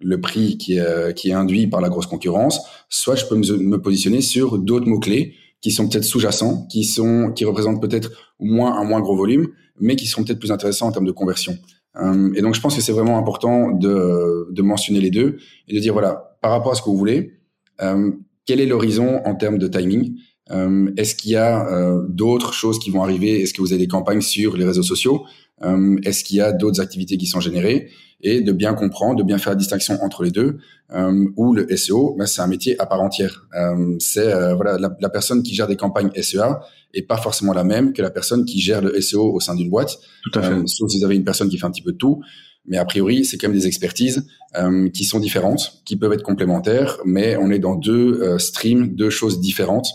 le 0.00 0.20
prix 0.20 0.58
qui 0.58 0.74
est, 0.76 0.80
euh, 0.80 1.12
qui 1.12 1.30
est 1.30 1.32
induit 1.32 1.66
par 1.66 1.80
la 1.80 1.88
grosse 1.88 2.06
concurrence, 2.06 2.60
soit 2.88 3.14
je 3.14 3.26
peux 3.26 3.36
me, 3.36 3.76
positionner 3.76 4.20
sur 4.20 4.58
d'autres 4.58 4.86
mots-clés 4.86 5.34
qui 5.60 5.70
sont 5.70 5.88
peut-être 5.88 6.04
sous-jacents, 6.04 6.66
qui 6.70 6.84
sont 6.84 7.32
qui 7.32 7.44
représentent 7.44 7.82
peut-être 7.82 8.10
moins 8.38 8.78
un 8.78 8.84
moins 8.84 9.00
gros 9.00 9.16
volume, 9.16 9.48
mais 9.78 9.96
qui 9.96 10.06
sont 10.06 10.24
peut-être 10.24 10.38
plus 10.38 10.52
intéressants 10.52 10.88
en 10.88 10.92
termes 10.92 11.06
de 11.06 11.12
conversion. 11.12 11.56
Euh, 11.96 12.32
et 12.34 12.40
donc 12.40 12.54
je 12.54 12.60
pense 12.60 12.74
que 12.74 12.80
c'est 12.80 12.92
vraiment 12.92 13.18
important 13.18 13.70
de, 13.70 14.48
de 14.50 14.62
mentionner 14.62 15.00
les 15.00 15.10
deux 15.10 15.38
et 15.68 15.74
de 15.74 15.80
dire 15.80 15.92
voilà 15.92 16.36
par 16.40 16.52
rapport 16.52 16.72
à 16.72 16.74
ce 16.74 16.82
que 16.82 16.88
vous 16.88 16.96
voulez, 16.96 17.34
euh, 17.82 18.10
quel 18.46 18.60
est 18.60 18.66
l'horizon 18.66 19.20
en 19.24 19.34
termes 19.34 19.58
de 19.58 19.68
timing? 19.68 20.16
Euh, 20.50 20.90
Est-ce 20.96 21.14
qu'il 21.14 21.32
y 21.32 21.36
a 21.36 21.68
euh, 21.72 22.04
d'autres 22.08 22.52
choses 22.52 22.78
qui 22.78 22.90
vont 22.90 23.02
arriver? 23.02 23.40
Est-ce 23.40 23.54
que 23.54 23.60
vous 23.60 23.72
avez 23.72 23.82
des 23.82 23.88
campagnes 23.88 24.20
sur 24.20 24.56
les 24.56 24.64
réseaux 24.64 24.82
sociaux? 24.82 25.24
Euh, 25.62 25.96
Est-ce 26.04 26.24
qu'il 26.24 26.38
y 26.38 26.40
a 26.40 26.52
d'autres 26.52 26.80
activités 26.80 27.16
qui 27.16 27.26
sont 27.26 27.40
générées? 27.40 27.90
Et 28.22 28.40
de 28.40 28.52
bien 28.52 28.74
comprendre, 28.74 29.16
de 29.16 29.22
bien 29.22 29.38
faire 29.38 29.52
la 29.52 29.56
distinction 29.56 29.98
entre 30.02 30.22
les 30.24 30.30
deux. 30.30 30.58
Euh, 30.92 31.26
où 31.36 31.54
le 31.54 31.68
SEO, 31.76 32.16
ben, 32.18 32.26
c'est 32.26 32.42
un 32.42 32.48
métier 32.48 32.80
à 32.80 32.86
part 32.86 33.00
entière. 33.00 33.46
Euh, 33.56 33.94
c'est 34.00 34.32
euh, 34.32 34.56
voilà 34.56 34.76
la, 34.76 34.90
la, 35.00 35.08
personne 35.08 35.44
qui 35.44 35.54
gère 35.54 35.68
des 35.68 35.76
campagnes 35.76 36.10
SEA 36.20 36.58
est 36.94 37.02
pas 37.02 37.16
forcément 37.16 37.52
la 37.52 37.64
même 37.64 37.92
que 37.92 38.02
la 38.02 38.10
personne 38.10 38.44
qui 38.44 38.60
gère 38.60 38.82
le 38.82 39.00
SEO 39.00 39.32
au 39.32 39.40
sein 39.40 39.54
d'une 39.54 39.70
boîte. 39.70 39.98
Tout 40.22 40.38
à 40.38 40.42
fait. 40.42 40.52
Euh, 40.52 40.66
sauf 40.66 40.90
si 40.90 40.98
vous 40.98 41.04
avez 41.04 41.16
une 41.16 41.24
personne 41.24 41.48
qui 41.48 41.58
fait 41.58 41.66
un 41.66 41.70
petit 41.70 41.82
peu 41.82 41.92
de 41.92 41.96
tout. 41.96 42.22
Mais 42.66 42.76
a 42.76 42.84
priori, 42.84 43.24
c'est 43.24 43.38
quand 43.38 43.48
même 43.48 43.56
des 43.56 43.66
expertises 43.66 44.26
euh, 44.56 44.88
qui 44.90 45.04
sont 45.04 45.18
différentes, 45.18 45.82
qui 45.84 45.96
peuvent 45.96 46.12
être 46.12 46.22
complémentaires, 46.22 46.98
mais 47.04 47.36
on 47.36 47.50
est 47.50 47.58
dans 47.58 47.74
deux 47.74 48.20
euh, 48.20 48.38
streams, 48.38 48.94
deux 48.94 49.10
choses 49.10 49.40
différentes 49.40 49.88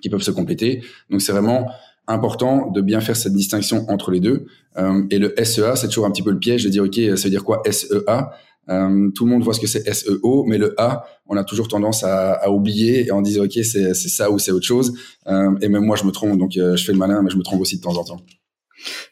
qui 0.00 0.08
peuvent 0.08 0.22
se 0.22 0.30
compléter. 0.30 0.82
Donc 1.10 1.20
c'est 1.20 1.32
vraiment 1.32 1.66
important 2.06 2.70
de 2.70 2.80
bien 2.80 3.00
faire 3.00 3.16
cette 3.16 3.32
distinction 3.32 3.86
entre 3.88 4.10
les 4.10 4.20
deux. 4.20 4.46
Euh, 4.76 5.02
et 5.10 5.18
le 5.18 5.34
SEA, 5.42 5.76
c'est 5.76 5.88
toujours 5.88 6.06
un 6.06 6.10
petit 6.10 6.22
peu 6.22 6.30
le 6.30 6.38
piège 6.38 6.64
de 6.64 6.68
dire, 6.68 6.84
OK, 6.84 6.94
ça 6.94 7.24
veut 7.24 7.30
dire 7.30 7.44
quoi 7.44 7.62
SEA 7.70 8.30
euh, 8.68 9.10
Tout 9.14 9.24
le 9.24 9.30
monde 9.30 9.42
voit 9.42 9.54
ce 9.54 9.60
que 9.60 9.66
c'est 9.66 9.92
SEO, 9.92 10.44
mais 10.44 10.58
le 10.58 10.74
A, 10.80 11.04
on 11.26 11.36
a 11.36 11.44
toujours 11.44 11.68
tendance 11.68 12.04
à, 12.04 12.32
à 12.32 12.50
oublier 12.50 13.06
et 13.06 13.10
en 13.10 13.22
disant, 13.22 13.44
OK, 13.44 13.52
c'est 13.62 13.94
ça 13.94 14.30
ou 14.30 14.38
c'est 14.38 14.52
autre 14.52 14.66
chose. 14.66 14.92
Euh, 15.28 15.54
et 15.60 15.68
même 15.68 15.84
moi, 15.84 15.96
je 15.96 16.04
me 16.04 16.10
trompe, 16.10 16.38
donc 16.38 16.56
euh, 16.56 16.76
je 16.76 16.84
fais 16.84 16.92
le 16.92 16.98
malin, 16.98 17.22
mais 17.22 17.30
je 17.30 17.36
me 17.36 17.42
trompe 17.42 17.60
aussi 17.60 17.76
de 17.76 17.82
temps 17.82 17.96
en 17.96 18.04
temps. 18.04 18.20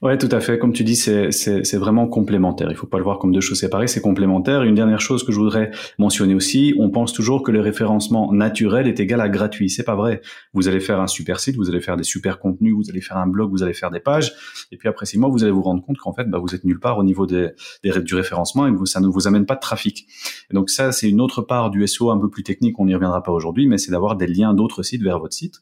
Ouais, 0.03 0.17
tout 0.19 0.29
à 0.31 0.41
fait. 0.41 0.59
Comme 0.59 0.73
tu 0.73 0.85
dis, 0.85 0.97
c'est, 0.97 1.77
vraiment 1.77 2.07
complémentaire. 2.07 2.69
Il 2.71 2.77
faut 2.77 2.87
pas 2.87 2.99
le 2.99 3.05
voir 3.05 3.19
comme 3.19 3.33
deux 3.33 3.41
choses 3.41 3.59
séparées, 3.59 3.87
c'est 3.87 4.01
complémentaire. 4.01 4.63
Une 4.63 4.75
dernière 4.75 5.01
chose 5.01 5.25
que 5.25 5.33
je 5.33 5.39
voudrais 5.39 5.71
mentionner 5.99 6.35
aussi, 6.35 6.75
on 6.79 6.91
pense 6.91 7.13
toujours 7.13 7.43
que 7.43 7.51
le 7.51 7.61
référencement 7.61 8.33
naturel 8.33 8.87
est 8.89 9.01
égal 9.01 9.21
à 9.21 9.29
gratuit. 9.29 9.71
C'est 9.71 9.85
pas 9.85 9.97
vrai. 9.97 10.21
Vous 10.55 10.69
allez 10.69 10.81
faire 10.81 11.01
un 11.01 11.07
super 11.07 11.41
site, 11.41 11.57
vous 11.57 11.69
allez 11.69 11.81
faire 11.81 11.97
des 11.97 12.05
super 12.05 12.39
contenus, 12.39 12.75
vous 12.75 12.91
allez 12.91 13.01
faire 13.01 13.17
un 13.17 13.27
blog, 13.27 13.51
vous 13.51 13.63
allez 13.63 13.75
faire 13.75 13.91
des 13.91 14.01
pages, 14.01 14.33
et 14.73 14.77
puis 14.77 14.89
après 14.89 15.07
six 15.07 15.19
mois, 15.19 15.29
vous 15.29 15.43
allez 15.43 15.53
vous 15.53 15.63
rendre 15.63 15.85
compte 15.85 15.99
qu'en 15.99 16.13
fait, 16.13 16.25
bah, 16.25 16.39
vous 16.39 16.55
êtes 16.55 16.65
nulle 16.65 16.81
part 16.81 16.99
au 16.99 17.05
niveau 17.05 17.27
des, 17.27 17.51
du 17.83 18.15
référencement 18.15 18.67
et 18.67 18.73
ça 18.87 19.01
ne 19.01 19.07
vous 19.07 19.27
amène 19.27 19.47
pas 19.47 19.55
de 19.55 19.61
trafic. 19.61 20.07
Et 20.51 20.55
donc 20.55 20.71
ça, 20.71 20.93
c'est 20.93 21.09
une 21.09 21.21
autre 21.21 21.43
part 21.43 21.71
du 21.71 21.87
SEO 21.87 22.11
un 22.11 22.19
peu 22.19 22.31
plus 22.31 22.43
technique. 22.43 22.79
On 22.79 22.87
n'y 22.87 22.95
reviendra 22.95 23.23
pas 23.23 23.33
aujourd'hui, 23.33 23.67
mais 23.67 23.79
c'est 23.79 23.91
d'avoir 23.91 24.17
des 24.17 24.27
liens 24.27 24.55
d'autres 24.55 24.83
sites 24.83 25.03
vers 25.03 25.19
votre 25.19 25.35
site 25.35 25.61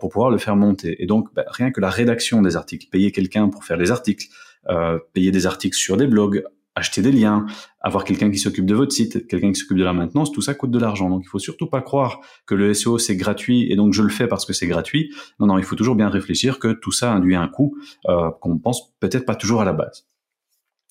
pour 0.00 0.10
pouvoir 0.10 0.30
le 0.30 0.38
faire 0.38 0.56
monter. 0.56 1.02
Et 1.02 1.06
donc, 1.06 1.28
bah, 1.34 1.44
rien 1.48 1.70
que 1.70 1.80
la 1.80 1.90
rédaction 1.90 2.42
des 2.42 2.56
articles, 2.56 2.88
payer 2.90 3.12
quelqu'un 3.12 3.48
pour 3.48 3.64
faire 3.64 3.76
les 3.76 3.90
articles, 3.90 4.26
euh, 4.68 4.98
payer 5.12 5.32
des 5.32 5.46
articles 5.46 5.76
sur 5.76 5.96
des 5.96 6.06
blogs, 6.06 6.44
acheter 6.74 7.02
des 7.02 7.12
liens, 7.12 7.46
avoir 7.80 8.04
quelqu'un 8.04 8.30
qui 8.30 8.38
s'occupe 8.38 8.64
de 8.64 8.74
votre 8.74 8.92
site, 8.92 9.26
quelqu'un 9.26 9.52
qui 9.52 9.60
s'occupe 9.60 9.76
de 9.76 9.84
la 9.84 9.92
maintenance, 9.92 10.32
tout 10.32 10.40
ça 10.40 10.54
coûte 10.54 10.70
de 10.70 10.78
l'argent. 10.78 11.10
Donc 11.10 11.22
il 11.24 11.28
faut 11.28 11.38
surtout 11.38 11.66
pas 11.66 11.82
croire 11.82 12.20
que 12.46 12.54
le 12.54 12.72
SEO 12.72 12.98
c'est 12.98 13.16
gratuit 13.16 13.70
et 13.70 13.76
donc 13.76 13.92
je 13.92 14.02
le 14.02 14.08
fais 14.08 14.26
parce 14.26 14.46
que 14.46 14.52
c'est 14.52 14.66
gratuit. 14.66 15.12
Non, 15.38 15.46
non, 15.46 15.58
il 15.58 15.64
faut 15.64 15.76
toujours 15.76 15.96
bien 15.96 16.08
réfléchir 16.08 16.58
que 16.58 16.72
tout 16.72 16.92
ça 16.92 17.12
induit 17.12 17.36
un 17.36 17.48
coût 17.48 17.76
euh, 18.08 18.30
qu'on 18.40 18.58
pense 18.58 18.94
peut-être 19.00 19.26
pas 19.26 19.34
toujours 19.34 19.60
à 19.60 19.64
la 19.64 19.72
base. 19.72 20.06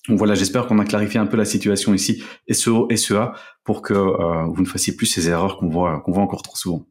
Donc 0.08 0.18
voilà, 0.18 0.34
j'espère 0.34 0.66
qu'on 0.66 0.78
a 0.80 0.84
clarifié 0.84 1.18
un 1.18 1.26
peu 1.26 1.36
la 1.36 1.44
situation 1.44 1.94
ici 1.94 2.22
SEO, 2.50 2.88
SEA 2.94 3.32
pour 3.64 3.82
que 3.82 3.94
euh, 3.94 4.44
vous 4.52 4.60
ne 4.60 4.66
fassiez 4.66 4.94
plus 4.94 5.06
ces 5.06 5.28
erreurs 5.28 5.58
qu'on 5.58 5.68
voit 5.68 6.00
qu'on 6.00 6.12
voit 6.12 6.22
encore 6.22 6.42
trop 6.42 6.56
souvent. 6.56 6.86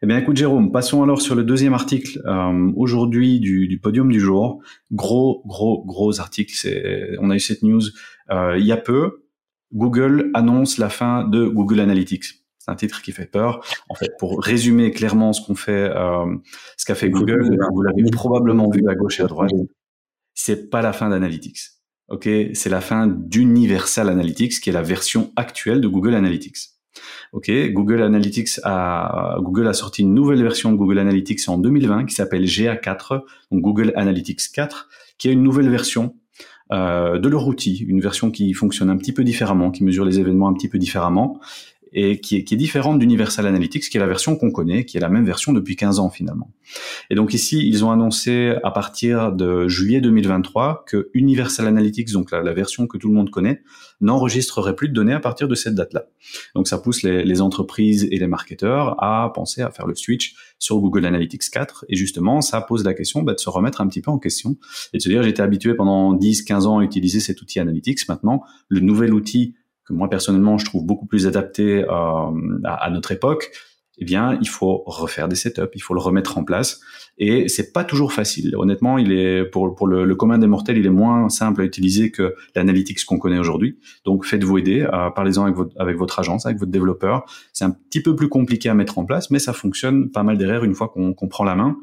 Eh 0.00 0.06
bien, 0.06 0.18
écoute, 0.18 0.36
Jérôme, 0.36 0.70
passons 0.70 1.02
alors 1.02 1.20
sur 1.20 1.34
le 1.34 1.42
deuxième 1.42 1.74
article 1.74 2.20
euh, 2.24 2.72
aujourd'hui 2.76 3.40
du, 3.40 3.66
du, 3.66 3.80
podium 3.80 4.12
du 4.12 4.20
jour. 4.20 4.62
Gros, 4.92 5.42
gros, 5.44 5.84
gros 5.84 6.20
article. 6.20 6.54
C'est, 6.54 7.16
on 7.20 7.30
a 7.30 7.34
eu 7.34 7.40
cette 7.40 7.62
news 7.62 7.82
euh, 8.30 8.56
il 8.58 8.64
y 8.64 8.72
a 8.72 8.76
peu. 8.76 9.24
Google 9.72 10.30
annonce 10.34 10.78
la 10.78 10.88
fin 10.88 11.24
de 11.24 11.46
Google 11.46 11.80
Analytics. 11.80 12.24
C'est 12.58 12.70
un 12.70 12.76
titre 12.76 13.02
qui 13.02 13.12
fait 13.12 13.26
peur. 13.26 13.60
En 13.88 13.94
fait, 13.94 14.12
pour 14.18 14.42
résumer 14.42 14.92
clairement 14.92 15.32
ce 15.32 15.44
qu'on 15.44 15.56
fait, 15.56 15.90
euh, 15.94 16.26
ce 16.76 16.86
qu'a 16.86 16.94
fait 16.94 17.10
Google, 17.10 17.58
vous 17.72 17.82
l'avez 17.82 18.10
probablement 18.10 18.70
vu 18.70 18.88
à 18.88 18.94
gauche 18.94 19.18
et 19.18 19.24
à 19.24 19.26
droite. 19.26 19.50
C'est 20.34 20.70
pas 20.70 20.80
la 20.80 20.92
fin 20.92 21.08
d'Analytics. 21.08 21.58
Ok, 22.08 22.28
c'est 22.54 22.70
la 22.70 22.80
fin 22.80 23.06
d'Universal 23.06 24.08
Analytics, 24.08 24.60
qui 24.60 24.70
est 24.70 24.72
la 24.72 24.82
version 24.82 25.32
actuelle 25.36 25.80
de 25.80 25.88
Google 25.88 26.14
Analytics. 26.14 26.77
Ok, 27.32 27.50
Google 27.72 28.02
Analytics 28.02 28.60
a 28.64 29.36
Google 29.40 29.68
a 29.68 29.72
sorti 29.72 30.02
une 30.02 30.14
nouvelle 30.14 30.42
version 30.42 30.72
de 30.72 30.76
Google 30.76 30.98
Analytics 30.98 31.48
en 31.48 31.58
2020 31.58 32.06
qui 32.06 32.14
s'appelle 32.14 32.44
GA4, 32.44 33.22
donc 33.50 33.60
Google 33.60 33.92
Analytics 33.96 34.52
4, 34.54 34.88
qui 35.18 35.28
est 35.28 35.32
une 35.32 35.42
nouvelle 35.42 35.68
version 35.68 36.14
euh, 36.72 37.18
de 37.18 37.28
leur 37.28 37.46
outil, 37.46 37.78
une 37.88 38.00
version 38.00 38.30
qui 38.30 38.52
fonctionne 38.52 38.90
un 38.90 38.96
petit 38.96 39.12
peu 39.12 39.24
différemment, 39.24 39.70
qui 39.70 39.84
mesure 39.84 40.04
les 40.04 40.20
événements 40.20 40.48
un 40.48 40.52
petit 40.52 40.68
peu 40.68 40.78
différemment 40.78 41.40
et 41.92 42.20
qui 42.20 42.36
est, 42.36 42.44
qui 42.44 42.54
est 42.54 42.56
différente 42.56 42.98
d'Universal 42.98 43.46
Analytics, 43.46 43.88
qui 43.88 43.96
est 43.96 44.00
la 44.00 44.06
version 44.06 44.36
qu'on 44.36 44.50
connaît, 44.50 44.84
qui 44.84 44.96
est 44.96 45.00
la 45.00 45.08
même 45.08 45.24
version 45.24 45.52
depuis 45.52 45.76
15 45.76 45.98
ans 45.98 46.10
finalement. 46.10 46.50
Et 47.10 47.14
donc 47.14 47.34
ici, 47.34 47.66
ils 47.66 47.84
ont 47.84 47.90
annoncé 47.90 48.54
à 48.62 48.70
partir 48.70 49.32
de 49.32 49.68
juillet 49.68 50.00
2023 50.00 50.84
que 50.86 51.10
Universal 51.14 51.66
Analytics, 51.66 52.12
donc 52.12 52.30
la, 52.30 52.52
version 52.52 52.86
que 52.86 52.98
tout 52.98 53.08
le 53.08 53.14
monde 53.14 53.30
connaît, 53.30 53.62
n'enregistrerait 54.00 54.74
plus 54.74 54.88
de 54.88 54.94
données 54.94 55.12
à 55.12 55.20
partir 55.20 55.48
de 55.48 55.54
cette 55.54 55.74
date-là. 55.74 56.06
Donc 56.54 56.68
ça 56.68 56.78
pousse 56.78 57.02
les, 57.02 57.24
les, 57.24 57.40
entreprises 57.40 58.08
et 58.10 58.18
les 58.18 58.26
marketeurs 58.26 59.02
à 59.02 59.30
penser 59.32 59.62
à 59.62 59.70
faire 59.70 59.86
le 59.86 59.94
switch 59.94 60.34
sur 60.58 60.78
Google 60.78 61.06
Analytics 61.06 61.50
4. 61.50 61.86
Et 61.88 61.96
justement, 61.96 62.40
ça 62.40 62.60
pose 62.60 62.84
la 62.84 62.94
question 62.94 63.22
bah, 63.22 63.34
de 63.34 63.40
se 63.40 63.48
remettre 63.48 63.80
un 63.80 63.88
petit 63.88 64.00
peu 64.00 64.10
en 64.10 64.18
question 64.18 64.56
et 64.92 64.98
de 64.98 65.02
se 65.02 65.08
dire, 65.08 65.22
j'étais 65.22 65.42
habitué 65.42 65.74
pendant 65.74 66.12
10, 66.12 66.42
15 66.42 66.66
ans 66.66 66.78
à 66.78 66.84
utiliser 66.84 67.20
cet 67.20 67.40
outil 67.42 67.60
Analytics. 67.60 68.08
Maintenant, 68.08 68.42
le 68.68 68.80
nouvel 68.80 69.14
outil 69.14 69.54
que 69.88 69.94
moi 69.94 70.08
personnellement 70.10 70.58
je 70.58 70.66
trouve 70.66 70.84
beaucoup 70.84 71.06
plus 71.06 71.26
adapté 71.26 71.84
euh, 71.84 71.88
à, 72.64 72.74
à, 72.74 72.90
notre 72.90 73.10
époque, 73.10 73.50
eh 73.98 74.04
bien, 74.04 74.38
il 74.40 74.48
faut 74.48 74.84
refaire 74.86 75.28
des 75.28 75.34
setups, 75.34 75.70
il 75.74 75.82
faut 75.82 75.92
le 75.92 76.00
remettre 76.00 76.38
en 76.38 76.44
place, 76.44 76.80
et 77.18 77.48
c'est 77.48 77.72
pas 77.72 77.82
toujours 77.82 78.12
facile. 78.12 78.54
Honnêtement, 78.56 78.96
il 78.96 79.10
est 79.10 79.44
pour 79.44 79.74
pour 79.74 79.88
le, 79.88 80.14
commun 80.14 80.38
des 80.38 80.46
mortels, 80.46 80.78
il 80.78 80.86
est 80.86 80.90
moins 80.90 81.28
simple 81.28 81.62
à 81.62 81.64
utiliser 81.64 82.12
que 82.12 82.34
l'analytics 82.54 83.04
qu'on 83.04 83.18
connaît 83.18 83.40
aujourd'hui. 83.40 83.78
Donc, 84.04 84.24
faites-vous 84.24 84.58
aider, 84.58 84.82
euh, 84.82 85.10
parlez-en 85.10 85.44
avec 85.44 85.56
votre 85.56 85.74
avec 85.80 85.96
votre 85.96 86.18
agence, 86.20 86.46
avec 86.46 86.58
votre 86.58 86.70
développeur. 86.70 87.24
C'est 87.52 87.64
un 87.64 87.72
petit 87.72 88.00
peu 88.00 88.14
plus 88.14 88.28
compliqué 88.28 88.68
à 88.68 88.74
mettre 88.74 88.98
en 88.98 89.04
place, 89.04 89.30
mais 89.30 89.40
ça 89.40 89.52
fonctionne 89.52 90.10
pas 90.10 90.22
mal 90.22 90.38
derrière 90.38 90.62
une 90.62 90.74
fois 90.74 90.88
qu'on 90.88 91.28
prend 91.28 91.44
la 91.44 91.56
main. 91.56 91.76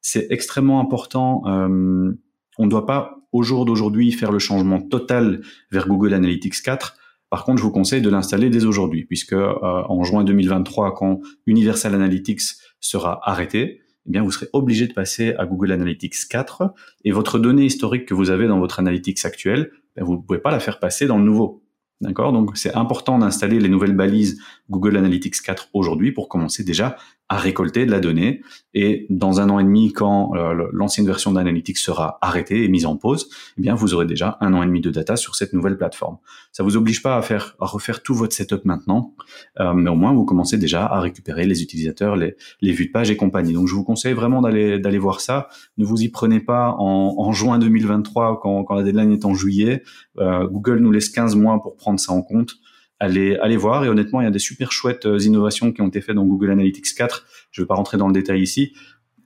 C'est 0.00 0.26
extrêmement 0.30 0.80
important. 0.80 1.42
Euh, 1.46 2.12
on 2.58 2.64
ne 2.64 2.70
doit 2.70 2.86
pas 2.86 3.16
au 3.32 3.44
jour 3.44 3.64
d'aujourd'hui 3.64 4.10
faire 4.10 4.32
le 4.32 4.40
changement 4.40 4.80
total 4.80 5.40
vers 5.70 5.86
Google 5.86 6.14
Analytics 6.14 6.62
4 6.62 6.96
par 7.30 7.44
contre, 7.44 7.58
je 7.58 7.62
vous 7.62 7.70
conseille 7.70 8.02
de 8.02 8.10
l'installer 8.10 8.50
dès 8.50 8.64
aujourd'hui, 8.64 9.04
puisque 9.04 9.34
euh, 9.34 9.54
en 9.62 10.02
juin 10.02 10.24
2023, 10.24 10.94
quand 10.94 11.20
Universal 11.46 11.94
Analytics 11.94 12.42
sera 12.80 13.20
arrêté, 13.22 13.80
eh 14.06 14.10
bien, 14.10 14.22
vous 14.22 14.32
serez 14.32 14.48
obligé 14.52 14.88
de 14.88 14.92
passer 14.92 15.34
à 15.34 15.46
Google 15.46 15.70
Analytics 15.70 16.28
4 16.28 16.74
et 17.04 17.12
votre 17.12 17.38
donnée 17.38 17.64
historique 17.64 18.06
que 18.06 18.14
vous 18.14 18.30
avez 18.30 18.48
dans 18.48 18.58
votre 18.58 18.80
Analytics 18.80 19.24
actuel, 19.24 19.70
ben, 19.94 20.04
vous 20.04 20.14
ne 20.14 20.22
pouvez 20.22 20.40
pas 20.40 20.50
la 20.50 20.58
faire 20.58 20.80
passer 20.80 21.06
dans 21.06 21.18
le 21.18 21.24
nouveau. 21.24 21.62
D'accord? 22.00 22.32
Donc, 22.32 22.56
c'est 22.56 22.74
important 22.74 23.18
d'installer 23.18 23.60
les 23.60 23.68
nouvelles 23.68 23.94
balises 23.94 24.40
Google 24.68 24.96
Analytics 24.96 25.40
4 25.40 25.68
aujourd'hui 25.72 26.10
pour 26.10 26.28
commencer 26.28 26.64
déjà 26.64 26.96
à 27.30 27.36
récolter 27.36 27.86
de 27.86 27.92
la 27.92 28.00
donnée. 28.00 28.42
Et 28.74 29.06
dans 29.08 29.40
un 29.40 29.48
an 29.50 29.60
et 29.60 29.64
demi, 29.64 29.92
quand 29.92 30.34
euh, 30.34 30.68
l'ancienne 30.72 31.06
version 31.06 31.32
d'Analytics 31.32 31.78
sera 31.78 32.18
arrêtée 32.20 32.64
et 32.64 32.68
mise 32.68 32.86
en 32.86 32.96
pause, 32.96 33.30
eh 33.56 33.62
bien, 33.62 33.74
vous 33.74 33.94
aurez 33.94 34.04
déjà 34.04 34.36
un 34.40 34.52
an 34.52 34.64
et 34.64 34.66
demi 34.66 34.80
de 34.80 34.90
data 34.90 35.16
sur 35.16 35.36
cette 35.36 35.52
nouvelle 35.52 35.78
plateforme. 35.78 36.18
Ça 36.50 36.64
vous 36.64 36.76
oblige 36.76 37.02
pas 37.02 37.16
à 37.16 37.22
faire, 37.22 37.56
à 37.60 37.66
refaire 37.66 38.02
tout 38.02 38.14
votre 38.14 38.34
setup 38.34 38.64
maintenant, 38.64 39.14
euh, 39.60 39.72
mais 39.74 39.88
au 39.90 39.94
moins 39.94 40.12
vous 40.12 40.24
commencez 40.24 40.58
déjà 40.58 40.84
à 40.84 41.00
récupérer 41.00 41.46
les 41.46 41.62
utilisateurs, 41.62 42.16
les, 42.16 42.34
les 42.60 42.72
vues 42.72 42.86
de 42.86 42.92
page 42.92 43.12
et 43.12 43.16
compagnie. 43.16 43.52
Donc, 43.52 43.68
je 43.68 43.74
vous 43.74 43.84
conseille 43.84 44.12
vraiment 44.12 44.42
d'aller 44.42 44.80
d'aller 44.80 44.98
voir 44.98 45.20
ça. 45.20 45.48
Ne 45.78 45.84
vous 45.84 46.02
y 46.02 46.08
prenez 46.08 46.40
pas 46.40 46.74
en, 46.78 47.14
en 47.16 47.32
juin 47.32 47.60
2023 47.60 48.40
quand, 48.40 48.64
quand 48.64 48.74
la 48.74 48.82
deadline 48.82 49.12
est 49.12 49.24
en 49.24 49.34
juillet. 49.34 49.84
Euh, 50.18 50.48
Google 50.48 50.80
nous 50.80 50.90
laisse 50.90 51.08
15 51.10 51.36
mois 51.36 51.62
pour 51.62 51.76
prendre 51.76 52.00
ça 52.00 52.12
en 52.12 52.22
compte 52.22 52.56
allez, 53.00 53.36
allez 53.36 53.56
voir. 53.56 53.84
Et 53.84 53.88
honnêtement, 53.88 54.20
il 54.20 54.24
y 54.24 54.28
a 54.28 54.30
des 54.30 54.38
super 54.38 54.70
chouettes 54.70 55.06
euh, 55.06 55.18
innovations 55.18 55.72
qui 55.72 55.82
ont 55.82 55.88
été 55.88 56.00
faites 56.00 56.14
dans 56.14 56.26
Google 56.26 56.50
Analytics 56.50 56.94
4. 56.94 57.26
Je 57.50 57.60
ne 57.60 57.64
vais 57.64 57.66
pas 57.66 57.74
rentrer 57.74 57.96
dans 57.96 58.06
le 58.06 58.12
détail 58.12 58.42
ici, 58.42 58.72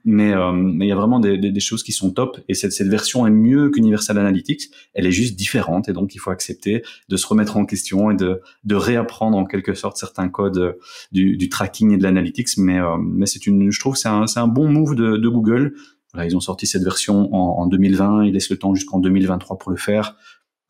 mais, 0.04 0.32
euh, 0.32 0.52
mais 0.52 0.86
il 0.86 0.88
y 0.88 0.92
a 0.92 0.96
vraiment 0.96 1.20
des, 1.20 1.36
des, 1.36 1.60
choses 1.60 1.82
qui 1.82 1.92
sont 1.92 2.12
top. 2.12 2.40
Et 2.48 2.54
cette, 2.54 2.72
cette 2.72 2.88
version 2.88 3.26
est 3.26 3.30
mieux 3.30 3.70
qu'Universal 3.70 4.16
Analytics. 4.16 4.70
Elle 4.94 5.06
est 5.06 5.12
juste 5.12 5.36
différente, 5.36 5.88
et 5.88 5.92
donc 5.92 6.14
il 6.14 6.18
faut 6.18 6.30
accepter 6.30 6.82
de 7.08 7.16
se 7.16 7.26
remettre 7.26 7.56
en 7.56 7.66
question 7.66 8.10
et 8.10 8.16
de, 8.16 8.40
de 8.64 8.74
réapprendre 8.74 9.36
en 9.36 9.44
quelque 9.44 9.74
sorte 9.74 9.96
certains 9.98 10.28
codes 10.28 10.58
euh, 10.58 10.72
du, 11.12 11.36
du 11.36 11.48
tracking 11.48 11.92
et 11.92 11.96
de 11.98 12.02
l'analytics. 12.02 12.56
Mais, 12.56 12.78
mais 13.02 13.26
c'est 13.26 13.46
une, 13.46 13.70
je 13.70 13.80
trouve, 13.80 13.96
c'est 13.96 14.08
un, 14.08 14.26
c'est 14.26 14.40
un 14.40 14.48
bon 14.48 14.68
move 14.68 14.94
de, 14.94 15.16
de 15.16 15.28
Google. 15.28 15.74
Voilà, 16.12 16.28
ils 16.28 16.36
ont 16.36 16.40
sorti 16.40 16.66
cette 16.66 16.84
version 16.84 17.34
en, 17.34 17.62
en 17.62 17.66
2020. 17.66 18.24
Ils 18.24 18.32
laissent 18.32 18.50
le 18.50 18.56
temps 18.56 18.74
jusqu'en 18.74 19.00
2023 19.00 19.58
pour 19.58 19.72
le 19.72 19.76
faire. 19.76 20.16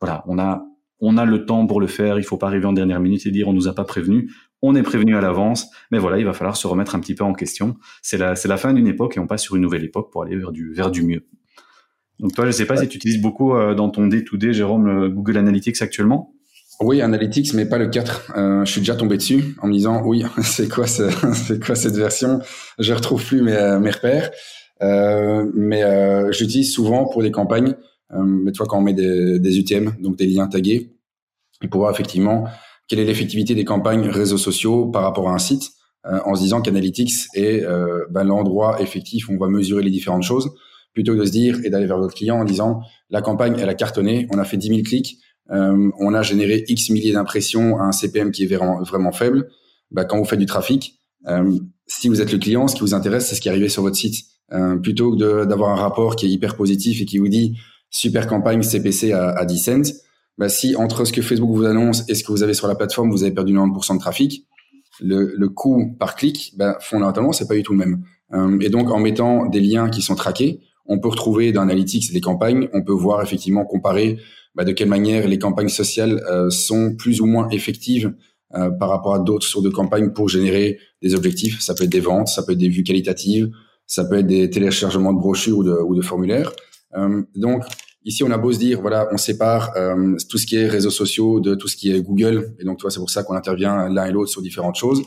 Voilà, 0.01 0.23
on 0.27 0.39
a 0.39 0.65
on 0.99 1.17
a 1.17 1.25
le 1.25 1.45
temps 1.45 1.65
pour 1.67 1.81
le 1.81 1.87
faire. 1.87 2.17
Il 2.17 2.23
faut 2.23 2.37
pas 2.37 2.47
arriver 2.47 2.65
en 2.65 2.73
dernière 2.73 2.99
minute 2.99 3.25
et 3.25 3.31
dire 3.31 3.47
on 3.47 3.53
nous 3.53 3.67
a 3.67 3.75
pas 3.75 3.83
prévenu. 3.83 4.31
On 4.61 4.75
est 4.75 4.83
prévenu 4.83 5.15
à 5.15 5.21
l'avance, 5.21 5.69
mais 5.91 5.99
voilà, 5.99 6.17
il 6.17 6.25
va 6.25 6.33
falloir 6.33 6.57
se 6.57 6.65
remettre 6.67 6.95
un 6.95 6.99
petit 6.99 7.13
peu 7.13 7.23
en 7.23 7.33
question. 7.33 7.75
C'est 8.01 8.17
la, 8.17 8.35
c'est 8.35 8.47
la 8.47 8.57
fin 8.57 8.73
d'une 8.73 8.87
époque 8.87 9.17
et 9.17 9.19
on 9.19 9.27
passe 9.27 9.43
sur 9.43 9.55
une 9.55 9.61
nouvelle 9.61 9.83
époque 9.83 10.11
pour 10.11 10.23
aller 10.23 10.35
vers 10.35 10.51
du, 10.51 10.73
vers 10.73 10.91
du 10.91 11.03
mieux. 11.03 11.27
Donc 12.19 12.33
toi, 12.33 12.45
je 12.45 12.51
sais 12.51 12.65
pas 12.65 12.77
si 12.77 12.87
tu 12.87 12.97
utilises 12.97 13.21
beaucoup 13.21 13.53
euh, 13.53 13.75
dans 13.75 13.89
ton 13.89 14.07
day-to-day, 14.07 14.53
Jérôme, 14.53 15.09
Google 15.09 15.37
Analytics 15.37 15.81
actuellement. 15.81 16.33
Oui, 16.79 17.01
Analytics, 17.01 17.53
mais 17.53 17.65
pas 17.65 17.77
le 17.77 17.87
4. 17.87 18.33
Euh, 18.35 18.65
je 18.65 18.71
suis 18.71 18.81
déjà 18.81 18.95
tombé 18.95 19.17
dessus 19.17 19.55
en 19.61 19.67
me 19.67 19.73
disant, 19.73 20.01
oui, 20.03 20.23
c'est 20.41 20.69
quoi, 20.69 20.87
c'est 20.87 21.63
quoi 21.63 21.75
cette 21.75 21.95
version? 21.95 22.39
Je 22.79 22.93
retrouve 22.93 23.23
plus 23.23 23.41
mes, 23.41 23.53
euh, 23.53 23.79
mes 23.79 23.91
repères. 23.91 24.31
mais 24.81 25.83
j'utilise 26.31 26.73
souvent 26.73 27.05
pour 27.05 27.21
des 27.21 27.31
campagnes 27.31 27.75
euh, 27.75 27.94
mais 28.11 28.51
tu 28.51 28.59
vois, 28.59 28.67
quand 28.67 28.77
on 28.77 28.81
met 28.81 28.93
des, 28.93 29.39
des 29.39 29.59
UTM, 29.59 29.95
donc 29.99 30.15
des 30.15 30.27
liens 30.27 30.47
tagués, 30.47 30.91
et 31.63 31.67
pour 31.67 31.81
voir 31.81 31.91
effectivement 31.91 32.45
quelle 32.87 32.99
est 32.99 33.05
l'effectivité 33.05 33.55
des 33.55 33.65
campagnes 33.65 34.07
réseaux 34.09 34.37
sociaux 34.37 34.85
par 34.85 35.03
rapport 35.03 35.29
à 35.29 35.33
un 35.33 35.39
site, 35.39 35.71
euh, 36.05 36.19
en 36.25 36.35
se 36.35 36.41
disant 36.41 36.61
qu'Analytics 36.61 37.13
est 37.33 37.63
euh, 37.63 38.05
ben, 38.11 38.23
l'endroit 38.23 38.79
effectif 38.81 39.27
où 39.27 39.33
on 39.33 39.37
va 39.37 39.47
mesurer 39.47 39.81
les 39.81 39.89
différentes 39.89 40.23
choses, 40.23 40.51
plutôt 40.93 41.13
que 41.13 41.19
de 41.19 41.25
se 41.25 41.31
dire 41.31 41.59
et 41.63 41.69
d'aller 41.69 41.87
vers 41.87 41.97
votre 41.97 42.13
client 42.13 42.39
en 42.39 42.45
disant 42.45 42.81
la 43.09 43.21
campagne, 43.21 43.55
elle 43.59 43.69
a 43.69 43.73
cartonné, 43.73 44.27
on 44.31 44.37
a 44.37 44.43
fait 44.43 44.57
10 44.57 44.67
000 44.67 44.81
clics, 44.83 45.17
euh, 45.51 45.91
on 45.99 46.13
a 46.13 46.21
généré 46.21 46.63
X 46.67 46.89
milliers 46.89 47.13
d'impressions 47.13 47.77
à 47.77 47.83
un 47.83 47.91
CPM 47.91 48.31
qui 48.31 48.43
est 48.43 48.47
vraiment, 48.47 48.81
vraiment 48.81 49.11
faible. 49.11 49.49
Ben, 49.91 50.05
quand 50.05 50.17
vous 50.17 50.25
faites 50.25 50.39
du 50.39 50.45
trafic, 50.45 50.99
euh, 51.27 51.57
si 51.87 52.07
vous 52.07 52.21
êtes 52.21 52.31
le 52.31 52.39
client, 52.39 52.67
ce 52.67 52.75
qui 52.75 52.81
vous 52.81 52.93
intéresse, 52.93 53.27
c'est 53.27 53.35
ce 53.35 53.41
qui 53.41 53.47
est 53.47 53.51
arrivé 53.51 53.69
sur 53.69 53.83
votre 53.83 53.95
site. 53.95 54.25
Euh, 54.53 54.77
plutôt 54.77 55.15
que 55.15 55.45
d'avoir 55.45 55.71
un 55.71 55.75
rapport 55.75 56.15
qui 56.15 56.27
est 56.27 56.29
hyper 56.29 56.55
positif 56.55 57.01
et 57.01 57.05
qui 57.05 57.17
vous 57.17 57.27
dit 57.27 57.57
super 57.89 58.27
campagne 58.27 58.61
CPC 58.61 59.11
à, 59.11 59.29
à 59.29 59.45
10 59.45 59.57
cents, 59.57 59.93
bah, 60.37 60.49
si 60.49 60.75
entre 60.75 61.05
ce 61.05 61.13
que 61.13 61.21
Facebook 61.21 61.55
vous 61.55 61.65
annonce 61.65 62.03
et 62.09 62.15
ce 62.15 62.23
que 62.23 62.31
vous 62.31 62.43
avez 62.43 62.53
sur 62.53 62.67
la 62.67 62.75
plateforme, 62.75 63.09
vous 63.09 63.23
avez 63.23 63.33
perdu 63.33 63.53
90% 63.53 63.95
de 63.95 63.99
trafic, 63.99 64.45
le, 64.99 65.33
le 65.35 65.49
coût 65.49 65.95
par 65.99 66.15
clic, 66.15 66.53
bah, 66.57 66.77
fondamentalement, 66.81 67.31
c'est 67.31 67.47
pas 67.47 67.55
du 67.55 67.63
tout 67.63 67.73
le 67.73 67.79
même. 67.79 68.03
Euh, 68.33 68.59
et 68.59 68.69
donc, 68.69 68.89
en 68.91 68.99
mettant 68.99 69.45
des 69.45 69.59
liens 69.59 69.89
qui 69.89 70.01
sont 70.01 70.15
traqués, 70.15 70.61
on 70.85 70.99
peut 70.99 71.09
retrouver 71.09 71.51
dans 71.51 71.61
Analytics 71.61 72.11
les 72.11 72.21
campagnes, 72.21 72.69
on 72.73 72.83
peut 72.83 72.93
voir 72.93 73.21
effectivement 73.21 73.65
comparer 73.65 74.19
bah, 74.55 74.63
de 74.63 74.71
quelle 74.71 74.89
manière 74.89 75.27
les 75.27 75.39
campagnes 75.39 75.69
sociales 75.69 76.21
euh, 76.29 76.49
sont 76.49 76.95
plus 76.95 77.21
ou 77.21 77.25
moins 77.25 77.49
effectives 77.49 78.13
euh, 78.53 78.69
par 78.69 78.89
rapport 78.89 79.15
à 79.15 79.19
d'autres 79.19 79.45
sources 79.45 79.65
de 79.65 79.69
campagnes 79.69 80.11
pour 80.11 80.29
générer 80.29 80.79
des 81.01 81.15
objectifs. 81.15 81.61
Ça 81.61 81.73
peut 81.73 81.85
être 81.85 81.91
des 81.91 81.99
ventes, 81.99 82.27
ça 82.27 82.43
peut 82.43 82.53
être 82.53 82.57
des 82.57 82.69
vues 82.69 82.83
qualitatives, 82.83 83.51
ça 83.87 84.05
peut 84.05 84.19
être 84.19 84.27
des 84.27 84.49
téléchargements 84.49 85.13
de 85.13 85.19
brochures 85.19 85.57
ou 85.57 85.63
de, 85.63 85.73
ou 85.73 85.95
de 85.95 86.01
formulaires. 86.01 86.51
Euh, 86.95 87.23
donc, 87.35 87.63
Ici, 88.05 88.23
on 88.23 88.29
a 88.29 88.37
beau 88.37 88.53
se 88.53 88.59
dire, 88.59 88.81
voilà, 88.81 89.09
on 89.11 89.17
sépare 89.17 89.71
euh, 89.75 90.15
tout 90.29 90.37
ce 90.37 90.45
qui 90.45 90.57
est 90.57 90.67
réseaux 90.67 90.91
sociaux 90.91 91.39
de 91.39 91.55
tout 91.55 91.67
ce 91.67 91.75
qui 91.75 91.91
est 91.91 92.03
Google, 92.03 92.53
et 92.59 92.63
donc, 92.63 92.77
toi, 92.77 92.91
c'est 92.91 92.99
pour 92.99 93.09
ça 93.09 93.23
qu'on 93.23 93.33
intervient 93.33 93.89
l'un 93.89 94.05
et 94.05 94.11
l'autre 94.11 94.29
sur 94.29 94.43
différentes 94.43 94.75
choses. 94.75 95.01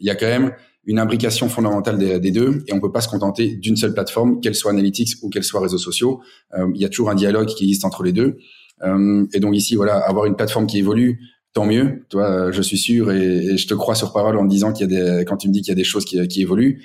Il 0.00 0.06
y 0.06 0.10
a 0.10 0.14
quand 0.14 0.26
même 0.26 0.52
une 0.84 0.98
imbrication 0.98 1.48
fondamentale 1.48 1.96
des, 1.96 2.30
deux, 2.30 2.62
et 2.66 2.74
on 2.74 2.80
peut 2.80 2.92
pas 2.92 3.00
se 3.00 3.08
contenter 3.08 3.56
d'une 3.56 3.76
seule 3.76 3.94
plateforme, 3.94 4.40
qu'elle 4.40 4.54
soit 4.54 4.70
Analytics 4.70 5.14
ou 5.22 5.30
qu'elle 5.30 5.44
soit 5.44 5.60
réseaux 5.60 5.78
sociaux. 5.78 6.20
Euh, 6.54 6.66
il 6.74 6.80
y 6.80 6.84
a 6.84 6.90
toujours 6.90 7.08
un 7.08 7.14
dialogue 7.14 7.46
qui 7.46 7.64
existe 7.64 7.86
entre 7.86 8.02
les 8.02 8.12
deux. 8.12 8.36
Euh, 8.82 9.24
et 9.32 9.40
donc 9.40 9.56
ici, 9.56 9.74
voilà, 9.74 9.96
avoir 9.96 10.26
une 10.26 10.36
plateforme 10.36 10.66
qui 10.66 10.78
évolue, 10.78 11.20
tant 11.54 11.64
mieux. 11.64 12.04
Toi, 12.10 12.50
je 12.50 12.60
suis 12.60 12.78
sûr 12.78 13.12
et, 13.12 13.56
je 13.56 13.66
te 13.66 13.74
crois 13.74 13.94
sur 13.94 14.12
parole 14.12 14.36
en 14.36 14.44
disant 14.44 14.72
qu'il 14.72 14.90
y 14.90 14.94
a 14.96 15.18
des, 15.18 15.24
quand 15.24 15.36
tu 15.38 15.48
me 15.48 15.52
dis 15.52 15.62
qu'il 15.62 15.70
y 15.70 15.72
a 15.72 15.76
des 15.76 15.84
choses 15.84 16.04
qui, 16.04 16.18
évoluent. 16.42 16.82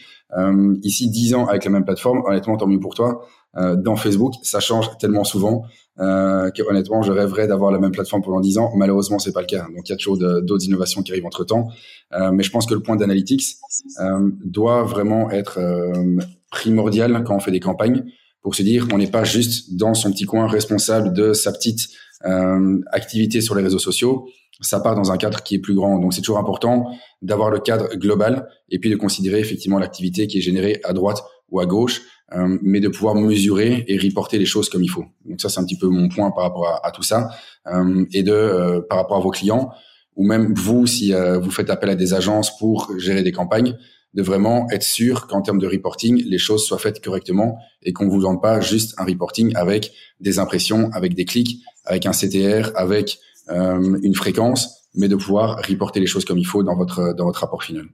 Ici, 0.83 1.09
dix 1.09 1.33
ans 1.33 1.47
avec 1.47 1.65
la 1.65 1.71
même 1.71 1.85
plateforme, 1.85 2.21
honnêtement, 2.25 2.55
tant 2.55 2.67
mieux 2.67 2.79
pour 2.79 2.93
toi. 2.93 3.25
Euh, 3.57 3.75
dans 3.75 3.95
Facebook. 3.95 4.33
Ça 4.43 4.59
change 4.59 4.97
tellement 4.99 5.23
souvent 5.23 5.63
euh, 5.99 6.51
que 6.51 6.61
honnêtement, 6.61 7.01
je 7.01 7.11
rêverais 7.11 7.47
d'avoir 7.47 7.71
la 7.71 7.79
même 7.79 7.91
plateforme 7.91 8.21
pendant 8.21 8.39
10 8.39 8.59
ans. 8.59 8.71
Malheureusement, 8.75 9.17
c'est 9.17 9.31
pas 9.31 9.41
le 9.41 9.47
cas. 9.47 9.65
Donc, 9.75 9.87
il 9.87 9.89
y 9.89 9.93
a 9.93 9.95
toujours 9.95 10.17
d'autres 10.17 10.65
innovations 10.65 11.01
qui 11.01 11.11
arrivent 11.11 11.25
entre 11.25 11.43
temps. 11.43 11.69
Euh, 12.13 12.31
mais 12.31 12.43
je 12.43 12.51
pense 12.51 12.67
que 12.67 12.73
le 12.73 12.81
point 12.81 12.95
d'analytics 12.95 13.55
euh, 13.99 14.29
doit 14.43 14.83
vraiment 14.83 15.31
être 15.31 15.57
euh, 15.59 16.19
primordial 16.51 17.23
quand 17.23 17.35
on 17.35 17.39
fait 17.39 17.51
des 17.51 17.59
campagnes 17.59 18.05
pour 18.41 18.53
se 18.53 18.61
dire 18.61 18.87
on 18.93 18.97
n'est 18.97 19.09
pas 19.09 19.23
juste 19.23 19.75
dans 19.75 19.93
son 19.93 20.11
petit 20.11 20.25
coin 20.25 20.47
responsable 20.47 21.13
de 21.13 21.33
sa 21.33 21.51
petite 21.51 21.89
euh, 22.25 22.79
activité 22.91 23.41
sur 23.41 23.55
les 23.55 23.63
réseaux 23.63 23.79
sociaux. 23.79 24.27
Ça 24.61 24.79
part 24.79 24.95
dans 24.95 25.11
un 25.11 25.17
cadre 25.17 25.41
qui 25.41 25.55
est 25.55 25.59
plus 25.59 25.75
grand. 25.75 25.97
Donc, 25.99 26.13
c'est 26.13 26.21
toujours 26.21 26.39
important 26.39 26.85
d'avoir 27.23 27.49
le 27.49 27.59
cadre 27.59 27.93
global 27.95 28.47
et 28.69 28.77
puis 28.79 28.89
de 28.89 28.95
considérer 28.95 29.39
effectivement 29.39 29.79
l'activité 29.79 30.27
qui 30.27 30.37
est 30.37 30.41
générée 30.41 30.79
à 30.83 30.93
droite 30.93 31.23
ou 31.49 31.59
à 31.59 31.65
gauche 31.65 32.01
euh, 32.33 32.57
mais 32.61 32.81
de 32.81 32.89
pouvoir 32.89 33.15
mesurer 33.15 33.85
et 33.87 33.97
reporter 33.97 34.37
les 34.37 34.45
choses 34.45 34.67
comme 34.67 34.83
il 34.83 34.89
faut. 34.89 35.05
Donc 35.23 35.39
ça, 35.39 35.47
c'est 35.47 35.61
un 35.61 35.63
petit 35.63 35.77
peu 35.77 35.87
mon 35.87 36.09
point 36.09 36.29
par 36.31 36.43
rapport 36.43 36.81
à, 36.83 36.91
tout 36.91 37.03
ça, 37.03 37.29
euh, 37.67 38.05
et 38.11 38.21
de 38.21 38.33
euh, 38.33 38.81
par 38.81 38.97
rapport 38.97 39.15
à 39.15 39.21
vos 39.21 39.31
clients, 39.31 39.71
ou 40.17 40.25
même 40.25 40.53
vous, 40.53 40.87
si 40.87 41.13
vous 41.13 41.51
faites 41.51 41.69
appel 41.69 41.91
à 41.91 41.95
des 41.95 42.15
agences 42.15 42.57
pour 42.57 42.91
gérer 42.97 43.21
des 43.21 43.31
campagnes, 43.31 43.77
de 44.15 44.23
vraiment 44.23 44.67
être 44.71 44.81
sûr 44.81 45.27
qu'en 45.27 45.43
termes 45.43 45.59
de 45.59 45.67
reporting, 45.67 46.23
les 46.25 46.39
choses 46.39 46.65
soient 46.65 46.79
faites 46.79 47.03
correctement 47.03 47.59
et 47.83 47.93
qu'on 47.93 48.09
vous 48.09 48.19
vende 48.19 48.41
pas 48.41 48.59
juste 48.59 48.95
un 48.97 49.05
reporting 49.05 49.55
avec 49.55 49.93
des 50.19 50.39
impressions, 50.39 50.89
avec 50.91 51.13
des 51.13 51.25
clics, 51.25 51.61
avec 51.85 52.07
un 52.07 52.13
CTR, 52.13 52.71
avec 52.73 53.19
une 53.47 54.15
fréquence, 54.15 54.89
mais 54.95 55.07
de 55.07 55.15
pouvoir 55.15 55.61
reporter 55.69 55.99
les 55.99 56.07
choses 56.07 56.25
comme 56.25 56.39
il 56.39 56.47
faut 56.47 56.63
dans 56.63 56.75
votre 56.75 57.13
dans 57.13 57.25
votre 57.25 57.41
rapport 57.41 57.63
final. 57.63 57.85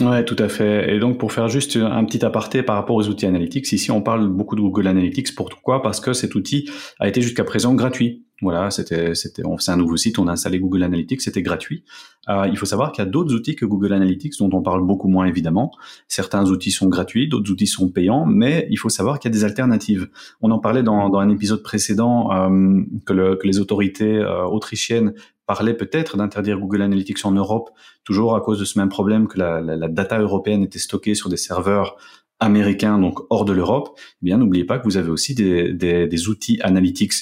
Ouais, 0.00 0.24
tout 0.24 0.36
à 0.38 0.48
fait. 0.48 0.94
Et 0.94 0.98
donc, 0.98 1.18
pour 1.18 1.32
faire 1.32 1.48
juste 1.48 1.76
un 1.76 2.04
petit 2.04 2.24
aparté 2.24 2.62
par 2.62 2.76
rapport 2.76 2.96
aux 2.96 3.06
outils 3.08 3.26
analytics, 3.26 3.70
ici, 3.72 3.90
on 3.90 4.00
parle 4.00 4.28
beaucoup 4.28 4.56
de 4.56 4.62
Google 4.62 4.86
Analytics. 4.86 5.34
Pourquoi? 5.34 5.82
Parce 5.82 6.00
que 6.00 6.14
cet 6.14 6.34
outil 6.34 6.70
a 6.98 7.08
été 7.08 7.20
jusqu'à 7.20 7.44
présent 7.44 7.74
gratuit. 7.74 8.24
Voilà, 8.42 8.70
c'était, 8.70 9.14
c'était, 9.14 9.42
c'est 9.58 9.70
un 9.70 9.76
nouveau 9.76 9.98
site, 9.98 10.18
on 10.18 10.26
a 10.26 10.32
installé 10.32 10.58
Google 10.58 10.82
Analytics, 10.82 11.20
c'était 11.20 11.42
gratuit. 11.42 11.84
Euh, 12.30 12.46
il 12.50 12.56
faut 12.56 12.64
savoir 12.64 12.90
qu'il 12.90 13.04
y 13.04 13.06
a 13.06 13.10
d'autres 13.10 13.34
outils 13.34 13.54
que 13.54 13.66
Google 13.66 13.92
Analytics 13.92 14.38
dont 14.38 14.48
on 14.54 14.62
parle 14.62 14.82
beaucoup 14.82 15.08
moins 15.08 15.26
évidemment. 15.26 15.72
Certains 16.08 16.46
outils 16.46 16.70
sont 16.70 16.88
gratuits, 16.88 17.28
d'autres 17.28 17.50
outils 17.50 17.66
sont 17.66 17.90
payants, 17.90 18.24
mais 18.24 18.66
il 18.70 18.78
faut 18.78 18.88
savoir 18.88 19.18
qu'il 19.18 19.30
y 19.30 19.32
a 19.32 19.36
des 19.36 19.44
alternatives. 19.44 20.08
On 20.40 20.50
en 20.52 20.58
parlait 20.58 20.82
dans, 20.82 21.10
dans 21.10 21.18
un 21.18 21.28
épisode 21.28 21.62
précédent 21.62 22.32
euh, 22.32 22.80
que, 23.04 23.12
le, 23.12 23.36
que, 23.36 23.46
les 23.46 23.58
autorités 23.58 24.16
euh, 24.16 24.44
autrichiennes 24.44 25.12
parlaient 25.50 25.74
peut-être 25.74 26.16
d'interdire 26.16 26.60
Google 26.60 26.80
Analytics 26.82 27.24
en 27.24 27.32
Europe, 27.32 27.70
toujours 28.04 28.36
à 28.36 28.40
cause 28.40 28.60
de 28.60 28.64
ce 28.64 28.78
même 28.78 28.88
problème 28.88 29.26
que 29.26 29.36
la, 29.36 29.88
data 29.88 30.20
européenne 30.20 30.62
était 30.62 30.78
stockée 30.78 31.16
sur 31.16 31.28
des 31.28 31.36
serveurs 31.36 31.96
américains, 32.38 33.00
donc 33.00 33.18
hors 33.30 33.44
de 33.44 33.52
l'Europe. 33.52 33.98
Eh 33.98 34.26
bien, 34.26 34.38
n'oubliez 34.38 34.62
pas 34.62 34.78
que 34.78 34.84
vous 34.84 34.96
avez 34.96 35.10
aussi 35.10 35.34
des 35.34 36.28
outils 36.28 36.60
analytics 36.62 37.14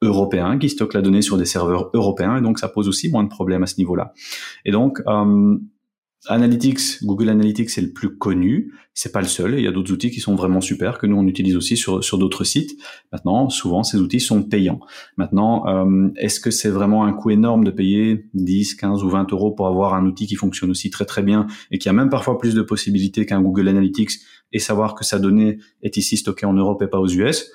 européens 0.00 0.60
qui 0.60 0.68
stockent 0.68 0.94
la 0.94 1.02
donnée 1.02 1.22
sur 1.22 1.36
des 1.36 1.44
serveurs 1.44 1.90
européens 1.92 2.36
et 2.36 2.40
donc 2.40 2.60
ça 2.60 2.68
pose 2.68 2.86
aussi 2.86 3.10
moins 3.10 3.24
de 3.24 3.28
problèmes 3.28 3.64
à 3.64 3.66
ce 3.66 3.78
niveau-là. 3.78 4.12
Et 4.64 4.70
donc 4.70 5.00
euh, 5.08 5.58
Analytics, 6.28 7.02
Google 7.02 7.30
Analytics 7.30 7.70
c'est 7.70 7.80
le 7.80 7.92
plus 7.92 8.16
connu, 8.16 8.72
c'est 8.94 9.10
pas 9.10 9.20
le 9.20 9.26
seul, 9.26 9.54
il 9.58 9.64
y 9.64 9.66
a 9.66 9.72
d'autres 9.72 9.92
outils 9.92 10.10
qui 10.10 10.20
sont 10.20 10.36
vraiment 10.36 10.60
super 10.60 10.98
que 10.98 11.06
nous 11.06 11.16
on 11.16 11.26
utilise 11.26 11.56
aussi 11.56 11.76
sur 11.76 12.04
sur 12.04 12.16
d'autres 12.16 12.44
sites. 12.44 12.78
Maintenant, 13.10 13.50
souvent 13.50 13.82
ces 13.82 13.98
outils 13.98 14.20
sont 14.20 14.42
payants. 14.44 14.78
Maintenant, 15.16 15.66
euh, 15.66 16.10
est-ce 16.16 16.38
que 16.38 16.52
c'est 16.52 16.68
vraiment 16.68 17.04
un 17.04 17.12
coût 17.12 17.30
énorme 17.30 17.64
de 17.64 17.72
payer 17.72 18.26
10, 18.34 18.76
15 18.76 19.02
ou 19.02 19.08
20 19.08 19.32
euros 19.32 19.50
pour 19.50 19.66
avoir 19.66 19.94
un 19.94 20.06
outil 20.06 20.28
qui 20.28 20.36
fonctionne 20.36 20.70
aussi 20.70 20.90
très 20.90 21.06
très 21.06 21.22
bien 21.22 21.48
et 21.72 21.78
qui 21.78 21.88
a 21.88 21.92
même 21.92 22.10
parfois 22.10 22.38
plus 22.38 22.54
de 22.54 22.62
possibilités 22.62 23.26
qu'un 23.26 23.42
Google 23.42 23.66
Analytics 23.66 24.12
et 24.52 24.58
savoir 24.60 24.94
que 24.94 25.04
sa 25.04 25.18
donnée 25.18 25.58
est 25.82 25.96
ici 25.96 26.16
stockée 26.16 26.46
en 26.46 26.52
Europe 26.52 26.82
et 26.82 26.86
pas 26.86 27.00
aux 27.00 27.08
US 27.08 27.50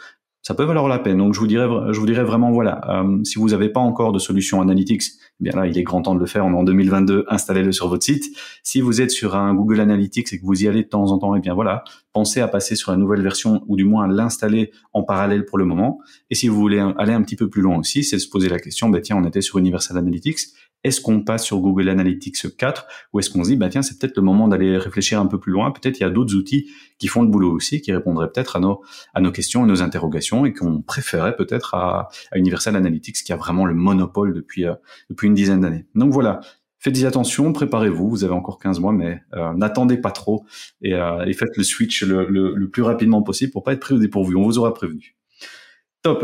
ça 0.48 0.54
peut 0.54 0.64
valoir 0.64 0.88
la 0.88 1.00
peine. 1.00 1.18
Donc 1.18 1.34
je 1.34 1.42
vous 1.42 1.46
dirais, 1.46 1.68
je 1.92 2.00
vous 2.00 2.06
dirais 2.06 2.24
vraiment 2.24 2.54
voilà, 2.54 2.80
euh, 2.88 3.22
si 3.26 3.38
vous 3.38 3.50
n'avez 3.50 3.68
pas 3.68 3.82
encore 3.82 4.14
de 4.14 4.20
solution 4.20 4.62
Analytics, 4.62 5.04
eh 5.42 5.44
bien 5.44 5.52
là 5.52 5.68
il 5.68 5.78
est 5.78 5.84
grand 5.84 6.02
temps 6.02 6.16
de 6.16 6.22
le 6.22 6.26
faire. 6.26 6.46
On 6.46 6.54
est 6.54 6.58
en 6.58 6.64
2022, 6.64 7.26
installez-le 7.28 7.74
sur 7.74 7.90
votre 7.90 8.06
site. 8.06 8.34
Si 8.64 8.80
vous 8.80 9.02
êtes 9.02 9.12
sur 9.12 9.36
un 9.36 9.54
Google 9.54 9.82
Analytics 9.82 10.32
et 10.32 10.40
que 10.40 10.46
vous 10.46 10.64
y 10.64 10.70
allez 10.70 10.84
de 10.84 10.88
temps 10.88 11.12
en 11.12 11.18
temps, 11.18 11.36
eh 11.36 11.42
bien 11.42 11.54
voilà, 11.54 11.84
pensez 12.14 12.40
à 12.40 12.48
passer 12.48 12.78
sur 12.78 12.92
la 12.92 12.98
nouvelle 12.98 13.22
version 13.22 13.62
ou 13.68 13.76
du 13.76 13.84
moins 13.84 14.06
à 14.06 14.08
l'installer 14.08 14.72
en 14.94 15.04
parallèle 15.04 15.44
pour 15.44 15.58
le 15.58 15.66
moment. 15.66 16.00
Et 16.30 16.36
si 16.36 16.48
vous 16.48 16.56
voulez 16.56 16.80
aller 16.98 17.12
un 17.12 17.24
petit 17.24 17.36
peu 17.36 17.50
plus 17.50 17.62
loin 17.62 17.78
aussi, 17.78 18.06
c'est 18.06 18.16
de 18.16 18.22
se 18.22 18.30
poser 18.30 18.48
la 18.48 18.60
question, 18.60 18.88
ben 18.88 19.02
tiens, 19.02 19.18
on 19.18 19.26
était 19.26 19.42
sur 19.42 19.58
Universal 19.58 19.98
Analytics 19.98 20.40
est-ce 20.84 21.02
qu'on 21.02 21.22
passe 21.22 21.44
sur 21.44 21.60
Google 21.60 21.90
Analytics 21.90 22.56
4 22.56 22.88
ou 23.14 23.20
est-ce 23.20 23.30
qu'on 23.30 23.44
se 23.44 23.50
dit, 23.50 23.56
bah 23.56 23.70
tiens, 23.70 23.82
c'est 23.82 24.00
peut-être 24.00 24.16
le 24.16 24.24
moment 24.24 24.48
d'aller 24.48 24.78
réfléchir 24.78 25.20
un 25.20 25.26
peu 25.26 25.40
plus 25.40 25.52
loin. 25.52 25.72
Peut-être 25.72 26.00
il 26.00 26.04
y 26.04 26.06
a 26.06 26.10
d'autres 26.10 26.36
outils 26.36 26.70
qui 27.00 27.08
font 27.08 27.22
le 27.22 27.28
boulot 27.28 27.52
aussi, 27.52 27.82
qui 27.82 27.92
répondraient 27.92 28.32
peut-être 28.32 28.56
à 28.56 28.60
nos, 28.60 28.82
à 29.14 29.22
nos 29.22 29.32
questions 29.32 29.66
et 29.66 29.68
nos 29.68 29.82
interrogations 29.82 30.46
et 30.46 30.54
qu'on 30.54 30.82
préférait 30.82 31.36
peut-être 31.36 31.74
à, 31.74 32.10
à, 32.32 32.38
Universal 32.38 32.76
Analytics 32.76 33.24
qui 33.24 33.34
a 33.34 33.36
vraiment 33.36 33.66
le 33.66 33.74
monopole 33.74 34.34
depuis, 34.34 34.66
euh, 34.66 34.74
depuis 35.10 35.28
une 35.28 35.34
dizaine 35.34 35.62
d'années. 35.62 35.86
Donc 35.96 36.14
voilà. 36.14 36.40
Faites 36.80 37.04
attention, 37.04 37.52
préparez-vous, 37.54 38.08
vous 38.08 38.24
avez 38.24 38.34
encore 38.34 38.60
15 38.60 38.80
mois, 38.80 38.94
mais 38.94 39.22
euh, 39.34 39.52
n'attendez 39.54 39.98
pas 39.98 40.12
trop 40.12 40.46
et, 40.82 40.94
euh, 40.94 41.26
et, 41.26 41.34
faites 41.34 41.58
le 41.58 41.64
switch 41.64 42.04
le, 42.04 42.28
le, 42.28 42.54
le, 42.54 42.70
plus 42.70 42.84
rapidement 42.84 43.24
possible 43.24 43.52
pour 43.52 43.64
pas 43.64 43.74
être 43.74 43.80
pris 43.80 43.96
au 43.96 44.00
dépourvu. 44.00 44.36
On 44.36 44.44
vous 44.44 44.60
aura 44.60 44.74
prévenu. 44.76 45.17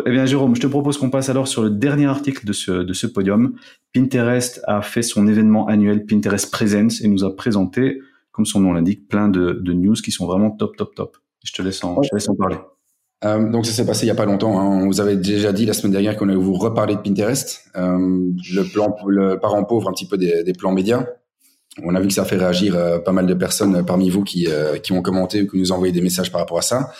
Eh 0.05 0.11
bien, 0.11 0.25
Jérôme, 0.25 0.55
je 0.55 0.61
te 0.61 0.67
propose 0.67 0.97
qu'on 0.97 1.09
passe 1.09 1.29
alors 1.29 1.47
sur 1.47 1.63
le 1.63 1.69
dernier 1.69 2.05
article 2.05 2.45
de 2.45 2.53
ce, 2.53 3.07
podium. 3.07 3.55
Pinterest 3.93 4.61
a 4.67 4.81
fait 4.81 5.01
son 5.01 5.27
événement 5.27 5.67
annuel 5.67 6.05
Pinterest 6.05 6.51
Presence 6.51 7.01
et 7.01 7.07
nous 7.07 7.23
a 7.23 7.35
présenté, 7.35 8.01
comme 8.31 8.45
son 8.45 8.59
nom 8.59 8.73
l'indique, 8.73 9.07
plein 9.07 9.29
de, 9.29 9.73
news 9.73 9.95
qui 9.95 10.11
sont 10.11 10.25
vraiment 10.25 10.51
top, 10.51 10.77
top, 10.77 10.95
top. 10.95 11.17
Je 11.43 11.51
te 11.53 11.61
laisse 11.61 11.83
en, 11.83 11.95
parler. 12.37 12.57
Euh, 13.25 13.49
donc 13.49 13.65
ça 13.65 13.71
s'est 13.71 13.85
passé 13.85 14.05
il 14.05 14.07
y 14.07 14.11
a 14.11 14.15
pas 14.15 14.25
longtemps. 14.25 14.59
Hein. 14.59 14.81
On 14.83 14.87
vous 14.87 15.01
avait 15.01 15.15
déjà 15.15 15.51
dit 15.51 15.65
la 15.65 15.73
semaine 15.73 15.91
dernière 15.91 16.17
qu'on 16.17 16.27
allait 16.27 16.37
vous 16.37 16.53
reparler 16.53 16.95
de 16.95 17.01
Pinterest, 17.01 17.65
euh, 17.75 17.97
le 18.53 18.63
plan, 18.63 18.95
le 19.07 19.39
parent 19.39 19.63
pauvre 19.63 19.89
un 19.89 19.93
petit 19.93 20.07
peu 20.07 20.17
des, 20.17 20.53
plans 20.57 20.71
médias. 20.71 21.05
On 21.83 21.95
a 21.95 21.99
vu 21.99 22.07
que 22.07 22.13
ça 22.13 22.25
fait 22.25 22.37
réagir 22.37 22.75
euh, 22.75 22.99
pas 22.99 23.11
mal 23.11 23.25
de 23.25 23.33
personnes 23.33 23.85
parmi 23.85 24.09
vous 24.09 24.23
qui, 24.23 24.47
qui 24.83 24.91
ont 24.91 25.01
commenté 25.01 25.41
ou 25.41 25.47
qui 25.47 25.57
nous 25.57 25.71
ont 25.71 25.75
envoyé 25.75 25.93
des 25.93 26.01
messages 26.01 26.31
par 26.31 26.41
rapport 26.41 26.57
à 26.57 26.61
ça. 26.61 26.91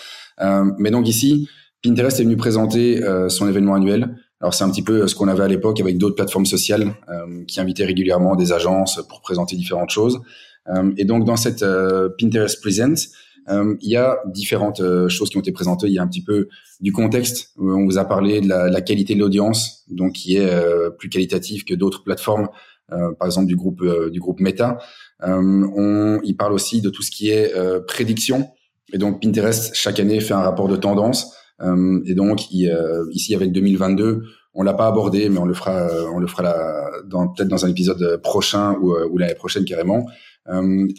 Mais 0.78 0.90
donc 0.90 1.08
ici, 1.08 1.48
Pinterest 1.84 2.18
est 2.18 2.24
venu 2.24 2.38
présenter 2.38 3.04
euh, 3.04 3.28
son 3.28 3.46
événement 3.46 3.74
annuel. 3.74 4.16
Alors 4.40 4.54
c'est 4.54 4.64
un 4.64 4.70
petit 4.70 4.82
peu 4.82 5.02
euh, 5.02 5.06
ce 5.06 5.14
qu'on 5.14 5.28
avait 5.28 5.42
à 5.42 5.48
l'époque 5.48 5.80
avec 5.80 5.98
d'autres 5.98 6.14
plateformes 6.14 6.46
sociales 6.46 6.94
euh, 7.10 7.44
qui 7.46 7.60
invitaient 7.60 7.84
régulièrement 7.84 8.36
des 8.36 8.52
agences 8.52 9.02
pour 9.06 9.20
présenter 9.20 9.54
différentes 9.54 9.90
choses. 9.90 10.20
et 10.96 11.04
donc 11.04 11.26
dans 11.26 11.36
cette 11.36 11.62
Pinterest 12.18 12.58
Present, 12.62 13.10
il 13.82 13.90
y 13.90 13.96
a 13.96 14.16
différentes 14.32 14.80
choses 15.08 15.28
qui 15.28 15.36
ont 15.36 15.42
été 15.42 15.52
présentées. 15.52 15.88
Il 15.88 15.92
y 15.92 15.98
a 15.98 16.02
un 16.02 16.08
petit 16.08 16.24
peu 16.24 16.48
du 16.80 16.90
contexte. 16.90 17.50
On 17.58 17.84
vous 17.84 17.98
a 17.98 18.06
parlé 18.06 18.40
de 18.40 18.48
la, 18.48 18.70
la 18.70 18.80
qualité 18.80 19.14
de 19.14 19.20
l'audience, 19.20 19.84
donc 19.88 20.12
qui 20.12 20.38
est 20.38 20.50
plus 20.98 21.10
qualitative 21.10 21.64
que 21.64 21.74
d'autres 21.74 22.02
plateformes, 22.02 22.48
par 22.88 23.26
exemple 23.26 23.46
du 23.46 23.56
groupe 23.56 23.84
du 24.10 24.20
groupe 24.20 24.40
Meta. 24.40 24.78
on, 25.20 26.18
il 26.24 26.34
parle 26.34 26.54
aussi 26.54 26.80
de 26.80 26.88
tout 26.88 27.02
ce 27.02 27.10
qui 27.10 27.28
est 27.28 27.52
prédiction. 27.86 28.48
Et 28.94 28.96
donc 28.96 29.20
Pinterest 29.20 29.74
chaque 29.74 30.00
année 30.00 30.20
fait 30.20 30.34
un 30.34 30.44
rapport 30.50 30.68
de 30.68 30.76
tendance 30.76 31.34
et 31.62 32.14
donc 32.14 32.46
euh, 32.52 33.04
ici 33.12 33.34
avec 33.34 33.52
2022, 33.52 34.24
on 34.54 34.62
l'a 34.62 34.74
pas 34.74 34.86
abordé, 34.86 35.28
mais 35.28 35.38
on 35.38 35.44
le 35.44 35.54
fera, 35.54 35.88
on 36.12 36.18
le 36.18 36.26
fera 36.26 36.54
dans, 37.06 37.28
peut-être 37.28 37.48
dans 37.48 37.64
un 37.64 37.68
épisode 37.68 38.20
prochain 38.22 38.76
ou, 38.80 38.92
euh, 38.92 39.08
ou 39.10 39.18
l'année 39.18 39.34
prochaine 39.34 39.64
carrément. 39.64 40.06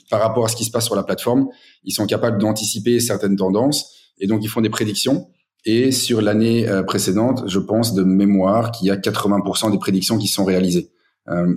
par 0.09 0.21
rapport 0.21 0.45
à 0.45 0.47
ce 0.47 0.55
qui 0.55 0.65
se 0.65 0.71
passe 0.71 0.85
sur 0.85 0.95
la 0.95 1.03
plateforme, 1.03 1.47
ils 1.83 1.93
sont 1.93 2.05
capables 2.05 2.39
d'anticiper 2.39 2.99
certaines 2.99 3.35
tendances 3.35 3.93
et 4.17 4.27
donc 4.27 4.43
ils 4.43 4.49
font 4.49 4.61
des 4.61 4.69
prédictions. 4.69 5.27
Et 5.67 5.91
sur 5.91 6.21
l'année 6.21 6.67
précédente, 6.85 7.43
je 7.47 7.59
pense 7.59 7.95
de 7.95 8.03
mémoire 8.03 8.71
qu'il 8.71 8.87
y 8.87 8.91
a 8.91 8.97
80% 8.97 9.71
des 9.71 9.79
prédictions 9.79 10.17
qui 10.17 10.27
sont 10.27 10.45
réalisées. 10.45 10.91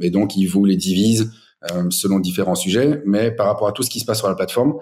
et 0.01 0.11
donc 0.11 0.37
ils 0.37 0.47
vous 0.47 0.65
les 0.65 0.77
divisent 0.77 1.31
selon 1.91 2.19
différents 2.19 2.55
sujets, 2.55 3.03
mais 3.05 3.31
par 3.31 3.47
rapport 3.47 3.69
à 3.69 3.73
tout 3.73 3.83
ce 3.83 3.91
qui 3.91 4.01
se 4.01 4.07
passe 4.07 4.19
sur 4.19 4.29
la 4.29 4.35
plateforme, 4.35 4.75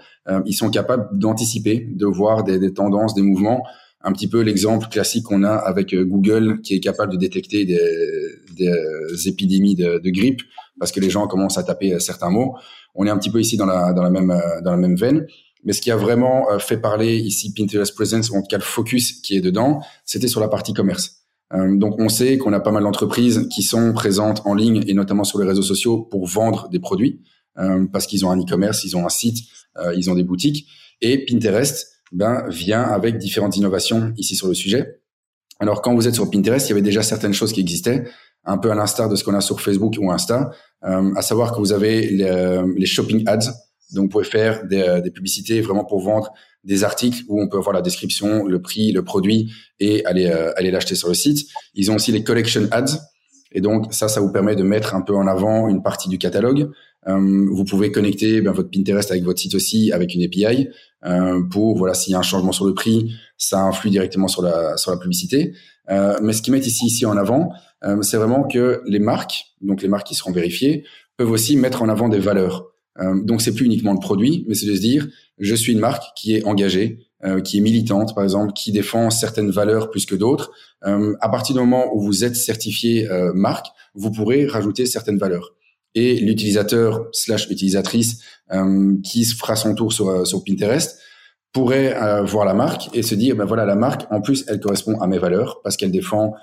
ils 0.45 0.55
sont 0.55 0.71
capables 0.71 1.09
d'anticiper, 1.19 1.89
de 1.91 2.07
voir 2.07 2.45
des, 2.45 2.73
tendances, 2.73 3.15
des 3.15 3.23
mouvements 3.23 3.63
un 4.07 4.13
petit 4.13 4.29
peu 4.29 4.41
l'exemple 4.41 4.87
classique 4.89 5.25
qu'on 5.25 5.43
a 5.43 5.53
avec 5.53 5.93
euh, 5.93 6.05
Google 6.05 6.61
qui 6.63 6.75
est 6.75 6.81
capable 6.81 7.13
de 7.13 7.19
détecter 7.19 7.65
des, 7.65 7.81
des 8.57 8.69
euh, 8.69 9.17
épidémies 9.27 9.75
de, 9.75 9.99
de, 9.99 10.11
grippe 10.11 10.43
parce 10.79 10.93
que 10.93 11.01
les 11.01 11.11
gens 11.11 11.27
commencent 11.27 11.59
à 11.59 11.65
taper 11.65 11.93
euh, 11.93 11.99
certains 11.99 12.31
mots. 12.31 12.55
On 12.95 13.05
est 13.05 13.11
un 13.11 13.19
petit 13.19 13.31
peu 13.31 13.41
ici 13.41 13.57
dans 13.57 13.67
la, 13.67 13.93
dans 13.93 14.05
la 14.05 14.11
même 14.11 14.33
dans 14.65 14.71
la 14.71 14.77
même 14.77 14.95
veine. 14.95 15.27
Mais 15.65 15.73
ce 15.73 15.81
qui 15.81 15.91
a 15.91 15.97
vraiment 15.97 16.47
fait 16.61 16.79
parler 16.79 17.17
ici 17.17 17.53
Pinterest 17.53 17.93
Presence, 17.95 18.31
ou 18.31 18.37
en 18.37 18.41
tout 18.41 18.47
cas 18.49 18.57
le 18.57 18.63
focus 18.63 19.21
qui 19.21 19.37
est 19.37 19.41
dedans, 19.41 19.83
c'était 20.05 20.29
sur 20.29 20.41
la 20.41 20.49
partie 20.49 20.73
commerce. 20.73 21.25
donc 21.53 21.97
on 21.99 22.09
sait 22.09 22.39
qu'on 22.39 22.53
a 22.53 22.61
pas 22.61 22.71
mal 22.71 22.85
d'entreprises 22.85 23.49
qui 23.51 23.63
sont 23.63 23.93
présentes 23.93 24.43
en 24.45 24.55
ligne 24.55 24.85
et 24.87 24.95
notamment 24.95 25.25
sur 25.25 25.41
les 25.41 25.47
réseaux 25.47 25.63
sociaux 25.63 26.03
pour 26.03 26.27
vendre 26.27 26.69
des 26.69 26.79
produits 26.79 27.21
parce 27.93 28.07
qu'ils 28.07 28.25
ont 28.25 28.31
un 28.31 28.41
e-commerce, 28.41 28.85
ils 28.85 28.97
ont 28.97 29.05
un 29.05 29.11
site, 29.11 29.39
ils 29.97 30.09
ont 30.09 30.15
des 30.15 30.25
boutiques. 30.25 30.69
Et 31.01 31.27
Pinterest, 31.27 31.96
ben, 32.13 32.49
vient 32.49 32.83
avec 32.83 33.19
différentes 33.19 33.57
innovations 33.57 34.13
ici 34.17 34.37
sur 34.37 34.49
le 34.49 34.55
sujet. 34.55 35.01
Alors, 35.59 35.83
quand 35.83 35.95
vous 35.95 36.07
êtes 36.07 36.15
sur 36.15 36.31
Pinterest, 36.31 36.67
il 36.67 36.71
y 36.71 36.73
avait 36.73 36.83
déjà 36.83 37.03
certaines 37.03 37.33
choses 37.33 37.53
qui 37.53 37.61
existaient, 37.61 38.05
un 38.45 38.59
peu 38.59 38.71
à 38.71 38.75
l'instar 38.75 39.09
de 39.09 39.17
ce 39.17 39.25
qu'on 39.25 39.35
a 39.35 39.41
sur 39.41 39.61
Facebook 39.61 39.95
ou 39.99 40.11
Insta, 40.11 40.51
euh, 40.85 41.15
à 41.15 41.23
savoir 41.23 41.53
que 41.53 41.59
vous 41.59 41.73
avez 41.73 42.09
les, 42.09 42.25
euh, 42.25 42.67
les, 42.77 42.87
shopping 42.87 43.25
ads. 43.27 43.53
Donc, 43.93 44.05
vous 44.05 44.09
pouvez 44.09 44.25
faire 44.25 44.67
des, 44.67 44.83
euh, 44.83 45.01
des, 45.01 45.11
publicités 45.11 45.61
vraiment 45.61 45.85
pour 45.85 46.01
vendre 46.01 46.33
des 46.63 46.85
articles 46.85 47.23
où 47.29 47.41
on 47.41 47.49
peut 47.49 47.59
voir 47.59 47.75
la 47.75 47.81
description, 47.81 48.45
le 48.45 48.61
prix, 48.61 48.93
le 48.93 49.03
produit 49.03 49.51
et 49.81 50.05
aller, 50.05 50.27
euh, 50.27 50.53
aller 50.57 50.71
l'acheter 50.71 50.95
sur 50.95 51.09
le 51.09 51.15
site. 51.15 51.49
Ils 51.75 51.91
ont 51.91 51.95
aussi 51.95 52.13
les 52.13 52.23
collection 52.23 52.69
ads. 52.71 52.99
Et 53.53 53.61
donc, 53.61 53.95
ça, 53.95 54.09
ça 54.09 54.21
vous 54.21 54.31
permet 54.31 54.57
de 54.57 54.65
mettre 54.65 54.95
un 54.95 55.01
peu 55.01 55.15
en 55.15 55.27
avant 55.27 55.69
une 55.69 55.83
partie 55.83 56.09
du 56.09 56.19
catalogue. 56.19 56.71
Euh, 57.09 57.47
vous 57.51 57.65
pouvez 57.65 57.93
connecter 57.93 58.41
ben, 58.41 58.53
votre 58.53 58.71
Pinterest 58.71 59.11
avec 59.11 59.25
votre 59.25 59.41
site 59.41 59.55
aussi, 59.55 59.93
avec 59.93 60.15
une 60.15 60.23
API. 60.23 60.69
Euh, 61.05 61.43
pour 61.51 61.77
voilà 61.77 61.95
s'il 61.95 62.13
y 62.13 62.17
a 62.17 62.19
un 62.19 62.23
changement 62.23 62.53
sur 62.53 62.67
le 62.67 62.75
prix, 62.75 63.13
ça 63.37 63.61
influe 63.61 63.91
directement 63.91 64.29
sur 64.29 64.43
la 64.43 64.77
sur 64.77 64.91
la 64.91 64.97
publicité. 64.97 65.55
Euh, 65.91 66.19
mais 66.23 66.33
ce 66.33 66.43
qu'ils 66.43 66.53
mettent 66.53 66.67
ici 66.67 66.87
ici 66.87 67.07
en 67.07 67.17
avant, 67.17 67.53
c'est 68.03 68.17
vraiment 68.17 68.43
que 68.43 68.83
les 68.87 68.99
marques, 68.99 69.45
donc 69.61 69.81
les 69.81 69.87
marques 69.87 70.09
qui 70.09 70.17
seront 70.17 70.33
vérifiées, 70.33 70.83
peuvent 71.17 71.31
aussi 71.31 71.57
mettre 71.57 71.83
en 71.83 71.89
avant 71.89 72.09
des 72.09 72.19
valeurs. 72.19 72.73
Donc 73.23 73.43
c'est 73.43 73.55
plus 73.55 73.67
uniquement 73.67 73.93
le 73.93 74.01
produit, 74.01 74.45
mais 74.49 74.55
c'est 74.55 74.67
de 74.67 74.75
se 74.75 74.81
dire 74.81 75.07
je 75.39 75.55
suis 75.55 75.73
une 75.73 75.79
marque 75.79 76.03
qui 76.17 76.35
est 76.35 76.45
engagée, 76.45 77.07
qui 77.45 77.59
est 77.59 77.61
militante 77.61 78.13
par 78.13 78.25
exemple, 78.25 78.55
qui 78.55 78.73
défend 78.73 79.11
certaines 79.11 79.51
valeurs 79.51 79.91
plus 79.91 80.05
que 80.05 80.17
d'autres. 80.17 80.51
à 80.83 81.29
partir 81.29 81.55
du 81.55 81.61
moment 81.61 81.95
où 81.95 82.01
vous 82.01 82.25
êtes 82.25 82.35
certifié 82.35 83.07
marque, 83.35 83.67
vous 83.95 84.11
pourrez 84.11 84.47
rajouter 84.47 84.85
certaines 84.87 85.19
valeurs 85.19 85.53
et 85.97 86.21
l'utilisateur 86.21 87.09
slash 87.13 87.51
utilisatrice 87.51 88.21
euh, 88.53 88.95
qui 89.03 89.25
fera 89.25 89.57
son 89.57 89.75
tour 89.75 89.93
sur, 89.93 90.09
euh, 90.09 90.25
sur 90.25 90.45
Pinterest 90.45 91.01
pourrait 91.53 92.01
euh, 92.01 92.23
voir 92.23 92.45
la 92.45 92.55
marque 92.55 92.95
et 92.95 93.03
se 93.03 93.17
dire 93.17 93.35
ben 93.35 93.45
voilà 93.45 93.65
la 93.65 93.75
marque 93.75 94.07
en 94.13 94.21
plus 94.21 94.45
elle 94.47 94.61
correspond 94.61 95.01
à 95.01 95.09
mes 95.09 95.19
valeurs 95.19 95.61
parce 95.65 95.77
qu'elle 95.77 95.91
défend 95.91 96.35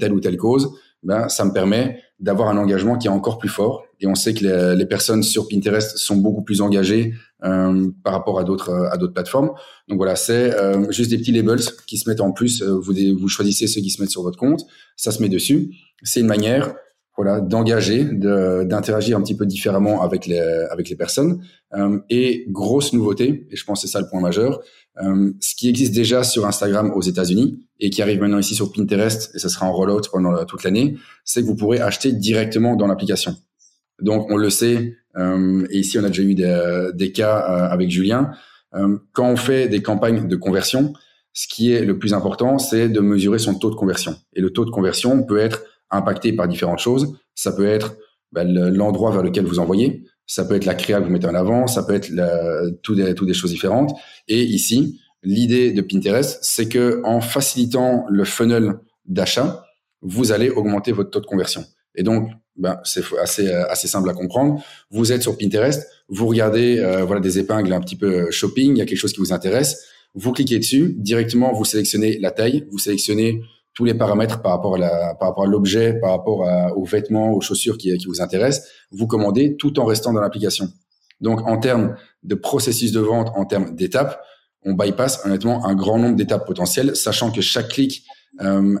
telle 0.00 0.12
ou 0.12 0.20
telle 0.20 0.36
cause 0.36 0.70
ben 1.02 1.28
ça 1.28 1.44
me 1.44 1.52
permet 1.52 2.00
d'avoir 2.20 2.48
un 2.48 2.56
engagement 2.56 2.96
qui 2.98 3.06
est 3.06 3.10
encore 3.10 3.38
plus 3.38 3.48
fort 3.48 3.84
et 4.00 4.06
on 4.06 4.14
sait 4.14 4.34
que 4.34 4.44
les, 4.44 4.76
les, 4.76 4.86
personnes 4.86 5.22
sur 5.22 5.48
Pinterest 5.48 5.98
sont 5.98 6.16
beaucoup 6.16 6.42
plus 6.42 6.60
engagées 6.60 7.14
euh, 7.44 7.90
par 8.02 8.12
rapport 8.12 8.38
à 8.38 8.44
d'autres 8.44 8.88
à 8.90 8.96
d'autres 8.96 9.12
plateformes. 9.12 9.52
Donc 9.88 9.98
voilà, 9.98 10.16
c'est 10.16 10.54
euh, 10.56 10.90
juste 10.90 11.10
des 11.10 11.18
petits 11.18 11.30
labels 11.32 11.60
qui 11.86 11.98
se 11.98 12.08
mettent 12.08 12.20
en 12.20 12.32
plus. 12.32 12.62
Euh, 12.62 12.78
vous 12.78 12.92
vous 13.16 13.28
choisissez 13.28 13.66
ceux 13.66 13.80
qui 13.80 13.90
se 13.90 14.00
mettent 14.00 14.10
sur 14.10 14.22
votre 14.22 14.38
compte, 14.38 14.66
ça 14.96 15.12
se 15.12 15.22
met 15.22 15.28
dessus. 15.28 15.72
C'est 16.02 16.18
une 16.20 16.26
manière 16.26 16.74
voilà 17.18 17.40
d'engager, 17.40 18.04
d'interagir 18.04 19.18
un 19.18 19.22
petit 19.22 19.36
peu 19.36 19.44
différemment 19.44 20.02
avec 20.02 20.24
les 20.26 20.38
avec 20.38 20.88
les 20.88 20.94
personnes. 20.94 21.42
et 22.08 22.46
grosse 22.48 22.92
nouveauté, 22.92 23.48
et 23.50 23.56
je 23.56 23.64
pense 23.64 23.82
que 23.82 23.88
c'est 23.88 23.92
ça 23.92 24.00
le 24.00 24.06
point 24.08 24.20
majeur, 24.20 24.60
ce 25.00 25.54
qui 25.56 25.68
existe 25.68 25.92
déjà 25.92 26.22
sur 26.22 26.46
Instagram 26.46 26.92
aux 26.94 27.02
États-Unis 27.02 27.58
et 27.80 27.90
qui 27.90 28.02
arrive 28.02 28.20
maintenant 28.20 28.38
ici 28.38 28.54
sur 28.54 28.72
Pinterest 28.72 29.34
et 29.34 29.40
ça 29.40 29.48
sera 29.48 29.66
en 29.66 29.72
rollout 29.72 30.02
pendant 30.12 30.44
toute 30.44 30.62
l'année, 30.62 30.96
c'est 31.24 31.42
que 31.42 31.46
vous 31.46 31.56
pourrez 31.56 31.80
acheter 31.80 32.12
directement 32.12 32.76
dans 32.76 32.86
l'application. 32.86 33.34
Donc 34.00 34.30
on 34.30 34.36
le 34.36 34.48
sait, 34.48 34.96
euh, 35.16 35.66
et 35.70 35.78
ici 35.80 35.98
on 35.98 36.04
a 36.04 36.08
déjà 36.08 36.22
eu 36.22 36.34
des, 36.34 37.12
cas 37.12 37.38
euh, 37.38 37.72
avec 37.72 37.90
Julien. 37.90 38.30
Euh, 38.74 38.96
quand 39.12 39.28
on 39.28 39.36
fait 39.36 39.68
des 39.68 39.82
campagnes 39.82 40.28
de 40.28 40.36
conversion, 40.36 40.92
ce 41.32 41.48
qui 41.48 41.72
est 41.72 41.84
le 41.84 41.98
plus 41.98 42.14
important, 42.14 42.58
c'est 42.58 42.88
de 42.88 43.00
mesurer 43.00 43.38
son 43.38 43.54
taux 43.54 43.70
de 43.70 43.74
conversion. 43.74 44.16
Et 44.34 44.40
le 44.40 44.50
taux 44.50 44.64
de 44.64 44.70
conversion 44.70 45.22
peut 45.24 45.38
être 45.38 45.62
impacté 45.90 46.32
par 46.32 46.48
différentes 46.48 46.78
choses. 46.78 47.18
Ça 47.34 47.52
peut 47.52 47.66
être 47.66 47.96
ben, 48.32 48.52
l'endroit 48.70 49.10
vers 49.10 49.22
lequel 49.22 49.44
vous 49.44 49.58
envoyez, 49.58 50.04
ça 50.26 50.44
peut 50.44 50.54
être 50.54 50.66
la 50.66 50.74
créa 50.74 51.00
que 51.00 51.04
vous 51.04 51.10
mettez 51.10 51.26
en 51.26 51.34
avant, 51.34 51.66
ça 51.66 51.82
peut 51.82 51.94
être 51.94 52.10
tout 52.82 52.94
des, 52.94 53.14
tout 53.14 53.24
des 53.24 53.34
choses 53.34 53.50
différentes. 53.50 53.92
Et 54.28 54.42
ici, 54.42 55.00
l'idée 55.22 55.72
de 55.72 55.80
Pinterest, 55.80 56.38
c'est 56.42 56.68
que 56.68 57.00
en 57.04 57.20
facilitant 57.20 58.04
le 58.10 58.24
funnel 58.24 58.74
d'achat, 59.06 59.64
vous 60.02 60.32
allez 60.32 60.50
augmenter 60.50 60.92
votre 60.92 61.10
taux 61.10 61.20
de 61.20 61.26
conversion. 61.26 61.64
Et 61.94 62.02
donc, 62.02 62.30
ben, 62.56 62.78
c'est 62.84 63.02
assez 63.22 63.50
assez 63.50 63.88
simple 63.88 64.10
à 64.10 64.14
comprendre. 64.14 64.62
Vous 64.90 65.12
êtes 65.12 65.22
sur 65.22 65.38
Pinterest, 65.38 65.88
vous 66.08 66.26
regardez 66.26 66.78
euh, 66.78 67.04
voilà 67.04 67.20
des 67.20 67.38
épingles 67.38 67.72
un 67.72 67.80
petit 67.80 67.96
peu 67.96 68.26
euh, 68.26 68.30
shopping, 68.30 68.72
il 68.72 68.78
y 68.78 68.82
a 68.82 68.84
quelque 68.84 68.98
chose 68.98 69.12
qui 69.12 69.20
vous 69.20 69.32
intéresse, 69.32 69.86
vous 70.14 70.32
cliquez 70.32 70.58
dessus, 70.58 70.94
directement 70.98 71.52
vous 71.52 71.64
sélectionnez 71.64 72.18
la 72.18 72.30
taille, 72.30 72.66
vous 72.70 72.78
sélectionnez 72.78 73.42
tous 73.78 73.84
les 73.84 73.94
paramètres 73.94 74.42
par 74.42 74.50
rapport 74.50 74.74
à 74.74 74.78
la, 74.78 75.14
par 75.14 75.28
rapport 75.28 75.44
à 75.44 75.46
l'objet, 75.46 75.94
par 76.00 76.10
rapport 76.10 76.44
aux 76.74 76.84
vêtements, 76.84 77.32
aux 77.32 77.40
chaussures 77.40 77.78
qui, 77.78 77.96
qui 77.96 78.06
vous 78.06 78.20
intéressent, 78.20 78.66
vous 78.90 79.06
commandez 79.06 79.54
tout 79.56 79.78
en 79.78 79.84
restant 79.84 80.12
dans 80.12 80.20
l'application. 80.20 80.66
Donc 81.20 81.46
en 81.46 81.58
termes 81.58 81.94
de 82.24 82.34
processus 82.34 82.90
de 82.90 82.98
vente, 82.98 83.30
en 83.36 83.44
termes 83.44 83.76
d'étapes, 83.76 84.20
on 84.64 84.72
bypass 84.72 85.24
honnêtement 85.24 85.64
un 85.64 85.76
grand 85.76 85.96
nombre 85.96 86.16
d'étapes 86.16 86.44
potentielles, 86.44 86.96
sachant 86.96 87.30
que 87.30 87.40
chaque 87.40 87.68
clic 87.68 88.02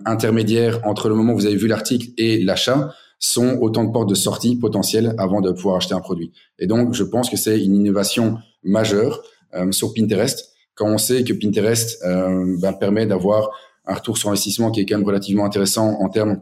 intermédiaire 0.04 0.80
entre 0.84 1.08
le 1.08 1.14
moment 1.14 1.34
où 1.34 1.36
vous 1.36 1.46
avez 1.46 1.54
vu 1.54 1.68
l'article 1.68 2.08
et 2.18 2.42
l'achat 2.42 2.92
sont 3.20 3.58
autant 3.60 3.84
de 3.84 3.92
portes 3.92 4.08
de 4.08 4.16
sortie 4.16 4.56
potentielles 4.56 5.14
avant 5.16 5.40
de 5.40 5.52
pouvoir 5.52 5.76
acheter 5.76 5.94
un 5.94 6.00
produit. 6.00 6.32
Et 6.58 6.66
donc, 6.66 6.92
je 6.92 7.04
pense 7.04 7.30
que 7.30 7.36
c'est 7.36 7.62
une 7.64 7.76
innovation 7.76 8.38
majeure 8.64 9.22
euh, 9.54 9.70
sur 9.70 9.94
Pinterest. 9.94 10.50
Quand 10.74 10.88
on 10.88 10.98
sait 10.98 11.22
que 11.22 11.32
Pinterest 11.34 12.02
euh, 12.04 12.56
ben, 12.60 12.72
permet 12.72 13.06
d'avoir 13.06 13.50
un 13.88 13.94
retour 13.94 14.16
sur 14.16 14.28
investissement 14.28 14.70
qui 14.70 14.80
est 14.80 14.86
quand 14.86 14.96
même 14.96 15.06
relativement 15.06 15.44
intéressant 15.44 15.98
en 16.00 16.08
termes 16.08 16.40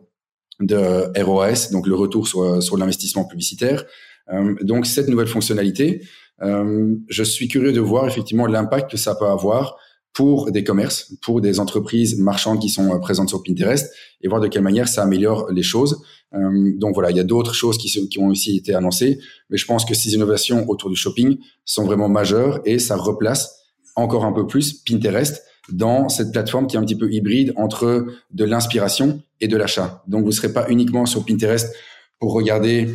de 0.61 1.23
ROAS, 1.23 1.71
donc 1.73 1.87
le 1.87 1.95
retour 1.95 2.29
sur, 2.29 2.63
sur 2.63 2.77
l'investissement 2.77 3.25
publicitaire. 3.25 3.85
Euh, 4.33 4.55
donc, 4.63 4.87
cette 4.87 5.09
nouvelle 5.09 5.29
fonctionnalité, 5.29 6.03
je 6.41 7.23
suis 7.23 7.49
curieux 7.49 7.73
de 7.73 7.81
voir 7.81 8.07
effectivement 8.07 8.47
l'impact 8.47 8.91
que 8.91 8.99
ça 8.99 9.15
peut 9.15 9.27
avoir 9.27 9.79
pour 10.17 10.51
des 10.51 10.65
commerces, 10.65 11.15
pour 11.21 11.43
des 11.43 11.61
entreprises 11.61 12.19
marchandes 12.19 12.59
qui 12.59 12.71
sont 12.71 12.99
présentes 13.01 13.29
sur 13.29 13.43
Pinterest 13.43 13.93
et 14.23 14.29
voir 14.29 14.41
de 14.41 14.49
quelle 14.49 14.63
manière 14.63 14.89
ça 14.89 15.03
améliore 15.03 15.51
les 15.53 15.63
choses. 15.63 16.03
Euh, 16.35 16.73
donc 16.79 16.95
voilà, 16.95 17.11
il 17.11 17.19
y 17.19 17.21
a 17.21 17.25
d'autres 17.25 17.55
choses 17.55 17.77
qui 17.77 18.19
ont 18.19 18.29
aussi 18.29 18.57
été 18.57 18.75
annoncées, 18.75 19.19
mais 19.51 19.59
je 19.59 19.67
pense 19.67 19.85
que 19.85 19.95
ces 19.95 20.15
innovations 20.15 20.69
autour 20.71 20.89
du 20.89 20.97
shopping 20.97 21.37
sont 21.67 21.85
vraiment 21.85 22.09
majeures 22.09 22.61
et 22.65 22.79
ça 22.79 22.97
replace 22.97 23.57
encore 23.95 24.25
un 24.25 24.33
peu 24.33 24.47
plus 24.47 24.73
Pinterest 24.73 25.43
dans 25.71 26.09
cette 26.09 26.33
plateforme 26.33 26.67
qui 26.67 26.77
est 26.77 26.79
un 26.79 26.85
petit 26.85 26.97
peu 26.97 27.13
hybride 27.13 27.53
entre 27.57 28.07
de 28.33 28.45
l'inspiration 28.45 29.21
et 29.41 29.49
de 29.49 29.57
l'achat. 29.57 30.03
Donc 30.07 30.23
vous 30.23 30.29
ne 30.29 30.35
serez 30.35 30.53
pas 30.53 30.69
uniquement 30.69 31.07
sur 31.07 31.25
Pinterest 31.25 31.75
pour 32.19 32.33
regarder, 32.33 32.89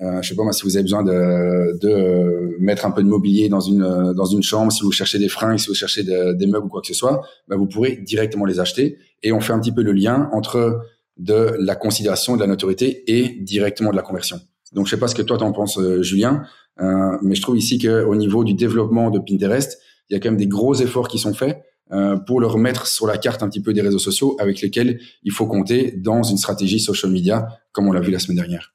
euh, 0.00 0.22
je 0.22 0.28
sais 0.28 0.34
pas 0.34 0.44
moi, 0.44 0.52
si 0.52 0.62
vous 0.62 0.76
avez 0.76 0.84
besoin 0.84 1.02
de, 1.02 1.78
de 1.80 2.56
mettre 2.60 2.86
un 2.86 2.90
peu 2.90 3.02
de 3.02 3.08
mobilier 3.08 3.48
dans 3.48 3.60
une 3.60 4.12
dans 4.14 4.24
une 4.24 4.42
chambre, 4.42 4.72
si 4.72 4.82
vous 4.82 4.92
cherchez 4.92 5.18
des 5.18 5.28
fringues, 5.28 5.58
si 5.58 5.68
vous 5.68 5.74
cherchez 5.74 6.04
des 6.04 6.46
meubles 6.46 6.66
ou 6.66 6.68
quoi 6.68 6.80
que 6.80 6.86
ce 6.86 6.94
soit, 6.94 7.22
bah, 7.48 7.56
vous 7.56 7.66
pourrez 7.66 7.96
directement 7.96 8.44
les 8.44 8.60
acheter. 8.60 8.98
Et 9.22 9.32
on 9.32 9.40
fait 9.40 9.52
un 9.52 9.60
petit 9.60 9.72
peu 9.72 9.82
le 9.82 9.92
lien 9.92 10.30
entre 10.32 10.82
de 11.18 11.56
la 11.58 11.76
considération 11.76 12.36
de 12.36 12.40
la 12.40 12.46
notoriété 12.46 13.04
et 13.06 13.38
directement 13.40 13.90
de 13.90 13.96
la 13.96 14.02
conversion. 14.02 14.40
Donc, 14.72 14.86
je 14.86 14.90
sais 14.90 14.98
pas 14.98 15.08
ce 15.08 15.14
que 15.14 15.22
toi 15.22 15.36
t'en 15.36 15.52
penses, 15.52 15.78
euh, 15.78 16.02
Julien, 16.02 16.44
euh, 16.80 17.18
mais 17.22 17.34
je 17.34 17.42
trouve 17.42 17.58
ici 17.58 17.78
qu'au 17.78 18.14
niveau 18.14 18.44
du 18.44 18.54
développement 18.54 19.10
de 19.10 19.18
Pinterest, 19.18 19.78
il 20.08 20.14
y 20.14 20.16
a 20.16 20.20
quand 20.20 20.30
même 20.30 20.38
des 20.38 20.46
gros 20.46 20.74
efforts 20.74 21.08
qui 21.08 21.18
sont 21.18 21.34
faits 21.34 21.62
euh, 21.92 22.16
pour 22.16 22.40
le 22.40 22.46
remettre 22.46 22.86
sur 22.86 23.06
la 23.06 23.18
carte 23.18 23.42
un 23.42 23.48
petit 23.48 23.62
peu 23.62 23.72
des 23.72 23.82
réseaux 23.82 23.98
sociaux 23.98 24.36
avec 24.38 24.60
lesquels 24.60 25.00
il 25.24 25.32
faut 25.32 25.46
compter 25.46 25.92
dans 25.96 26.22
une 26.22 26.38
stratégie 26.38 26.80
social 26.80 27.12
media, 27.12 27.46
comme 27.72 27.88
on 27.88 27.92
l'a 27.92 28.00
vu 28.00 28.10
la 28.10 28.18
semaine 28.18 28.38
dernière. 28.38 28.72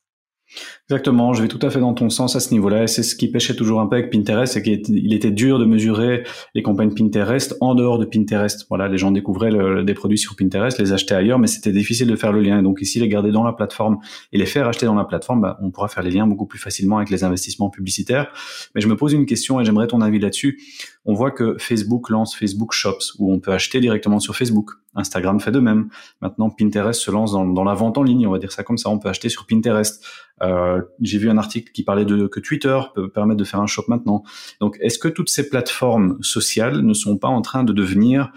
Exactement, 0.89 1.33
je 1.33 1.41
vais 1.41 1.47
tout 1.47 1.59
à 1.61 1.69
fait 1.69 1.79
dans 1.79 1.93
ton 1.93 2.09
sens 2.09 2.35
à 2.35 2.39
ce 2.39 2.53
niveau-là. 2.53 2.87
C'est 2.87 3.03
ce 3.03 3.15
qui 3.15 3.29
pêchait 3.29 3.55
toujours 3.55 3.81
un 3.81 3.87
peu 3.87 3.97
avec 3.97 4.11
Pinterest, 4.11 4.53
c'est 4.53 4.61
qu'il 4.61 5.13
était 5.13 5.31
dur 5.31 5.59
de 5.59 5.65
mesurer 5.65 6.23
les 6.55 6.61
campagnes 6.61 6.93
Pinterest 6.93 7.57
en 7.59 7.75
dehors 7.75 7.99
de 7.99 8.05
Pinterest. 8.05 8.65
Voilà, 8.69 8.87
les 8.87 8.97
gens 8.97 9.11
découvraient 9.11 9.83
des 9.83 9.93
produits 9.93 10.17
sur 10.17 10.35
Pinterest, 10.35 10.79
les 10.79 10.93
achetaient 10.93 11.15
ailleurs, 11.15 11.39
mais 11.39 11.47
c'était 11.47 11.73
difficile 11.73 12.07
de 12.07 12.15
faire 12.15 12.31
le 12.31 12.41
lien. 12.41 12.63
Donc 12.63 12.81
ici, 12.81 12.99
les 12.99 13.09
garder 13.09 13.31
dans 13.31 13.43
la 13.43 13.53
plateforme 13.53 13.97
et 14.31 14.37
les 14.37 14.45
faire 14.45 14.67
acheter 14.67 14.85
dans 14.85 14.95
la 14.95 15.05
plateforme, 15.05 15.41
bah, 15.41 15.57
on 15.61 15.71
pourra 15.71 15.89
faire 15.89 16.03
les 16.03 16.11
liens 16.11 16.27
beaucoup 16.27 16.45
plus 16.45 16.59
facilement 16.59 16.97
avec 16.97 17.09
les 17.09 17.23
investissements 17.23 17.69
publicitaires. 17.69 18.31
Mais 18.73 18.81
je 18.81 18.87
me 18.87 18.95
pose 18.95 19.13
une 19.13 19.25
question 19.25 19.59
et 19.59 19.65
j'aimerais 19.65 19.87
ton 19.87 20.01
avis 20.01 20.19
là-dessus. 20.19 20.59
On 21.05 21.13
voit 21.13 21.31
que 21.31 21.55
Facebook 21.57 22.09
lance 22.09 22.35
Facebook 22.35 22.73
Shops, 22.73 23.15
où 23.19 23.33
on 23.33 23.39
peut 23.39 23.51
acheter 23.51 23.79
directement 23.79 24.19
sur 24.19 24.35
Facebook. 24.35 24.71
Instagram 24.95 25.39
fait 25.39 25.51
de 25.51 25.59
même. 25.59 25.89
Maintenant, 26.21 26.49
Pinterest 26.49 26.99
se 26.99 27.11
lance 27.11 27.31
dans, 27.31 27.63
la 27.63 27.73
vente 27.73 27.97
en 27.97 28.03
ligne, 28.03 28.27
on 28.27 28.31
va 28.31 28.39
dire 28.39 28.51
ça 28.51 28.63
comme 28.63 28.77
ça. 28.77 28.89
On 28.89 28.99
peut 28.99 29.09
acheter 29.09 29.29
sur 29.29 29.45
Pinterest. 29.45 30.03
Euh, 30.41 30.81
j'ai 31.01 31.17
vu 31.17 31.29
un 31.29 31.37
article 31.37 31.71
qui 31.71 31.83
parlait 31.83 32.05
de 32.05 32.27
que 32.27 32.39
Twitter 32.39 32.79
peut 32.95 33.09
permettre 33.09 33.39
de 33.39 33.43
faire 33.43 33.59
un 33.59 33.67
shop 33.67 33.85
maintenant. 33.87 34.23
Donc, 34.59 34.77
est-ce 34.81 34.99
que 34.99 35.07
toutes 35.07 35.29
ces 35.29 35.49
plateformes 35.49 36.17
sociales 36.21 36.81
ne 36.81 36.93
sont 36.93 37.17
pas 37.17 37.27
en 37.27 37.41
train 37.41 37.63
de 37.63 37.73
devenir 37.73 38.31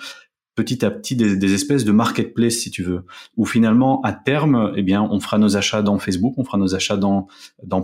petit 0.57 0.85
à 0.85 0.91
petit 0.91 1.17
des, 1.17 1.55
espèces 1.55 1.85
de 1.85 1.93
marketplace, 1.93 2.55
si 2.55 2.71
tu 2.71 2.83
veux, 2.83 3.05
où 3.37 3.47
finalement, 3.47 4.03
à 4.03 4.13
terme, 4.13 4.73
eh 4.77 4.83
bien, 4.83 5.03
on 5.03 5.21
fera 5.21 5.39
nos 5.39 5.57
achats 5.57 5.81
dans 5.81 5.99
Facebook, 5.99 6.35
on 6.37 6.45
fera 6.45 6.59
nos 6.59 6.75
achats 6.75 6.97
dans, 6.99 7.29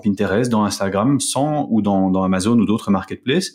Pinterest, 0.03 0.51
dans 0.51 0.65
Instagram, 0.65 1.21
sans, 1.21 1.69
ou 1.71 1.81
dans 1.81 2.23
Amazon 2.23 2.59
ou 2.59 2.67
d'autres 2.67 2.91
marketplaces, 2.91 3.55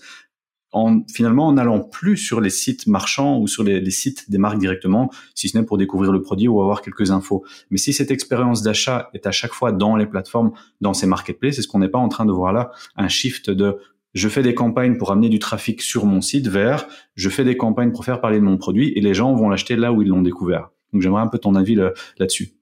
en 0.72 1.02
finalement 1.14 1.48
en 1.48 1.54
n'allant 1.54 1.80
plus 1.80 2.18
sur 2.18 2.42
les 2.42 2.50
sites 2.50 2.88
marchands 2.88 3.40
ou 3.40 3.48
sur 3.48 3.64
les, 3.64 3.92
sites 3.92 4.30
des 4.30 4.38
marques 4.38 4.60
directement, 4.60 5.10
si 5.36 5.50
ce 5.50 5.58
n'est 5.58 5.66
pour 5.66 5.78
découvrir 5.78 6.12
le 6.12 6.22
produit 6.22 6.48
ou 6.48 6.62
avoir 6.62 6.82
quelques 6.82 7.12
infos. 7.12 7.44
Mais 7.70 7.78
si 7.78 7.94
cette 7.94 8.12
expérience 8.12 8.62
d'achat 8.62 9.10
est 9.14 9.28
à 9.28 9.32
chaque 9.32 9.54
fois 9.54 9.72
dans 9.72 9.96
les 9.96 10.06
plateformes, 10.06 10.52
dans 10.80 10.94
ces 10.94 11.08
marketplaces, 11.08 11.60
est-ce 11.60 11.68
qu'on 11.68 11.80
n'est 11.80 11.90
pas 11.90 12.00
en 12.00 12.10
train 12.10 12.26
de 12.26 12.32
voir 12.32 12.54
là 12.54 12.72
un 12.96 13.08
shift 13.08 13.50
de 13.50 13.78
je 14.14 14.28
fais 14.28 14.44
des 14.44 14.54
campagnes 14.54 14.98
pour 14.98 15.12
amener 15.12 15.30
du 15.30 15.40
trafic 15.40 15.82
sur 15.82 16.06
mon 16.06 16.20
site 16.20 16.48
vers 16.48 16.86
je 17.16 17.30
fais 17.30 17.46
des 17.46 17.56
campagnes 17.56 17.92
pour 17.92 18.04
faire 18.04 18.20
parler 18.20 18.40
de 18.40 18.44
mon 18.44 18.58
produit 18.58 18.92
et 18.96 19.02
les 19.02 19.14
gens 19.14 19.34
vont 19.34 19.50
l'acheter 19.50 19.78
là 19.78 19.94
où 19.94 20.02
ils 20.02 20.08
l'ont 20.10 20.22
découvert. 20.22 20.70
Donc 20.92 21.02
j'aimerais 21.02 21.22
un 21.22 21.28
peu 21.28 21.38
ton 21.38 21.56
avis 21.56 21.76
là-dessus. 21.76 22.61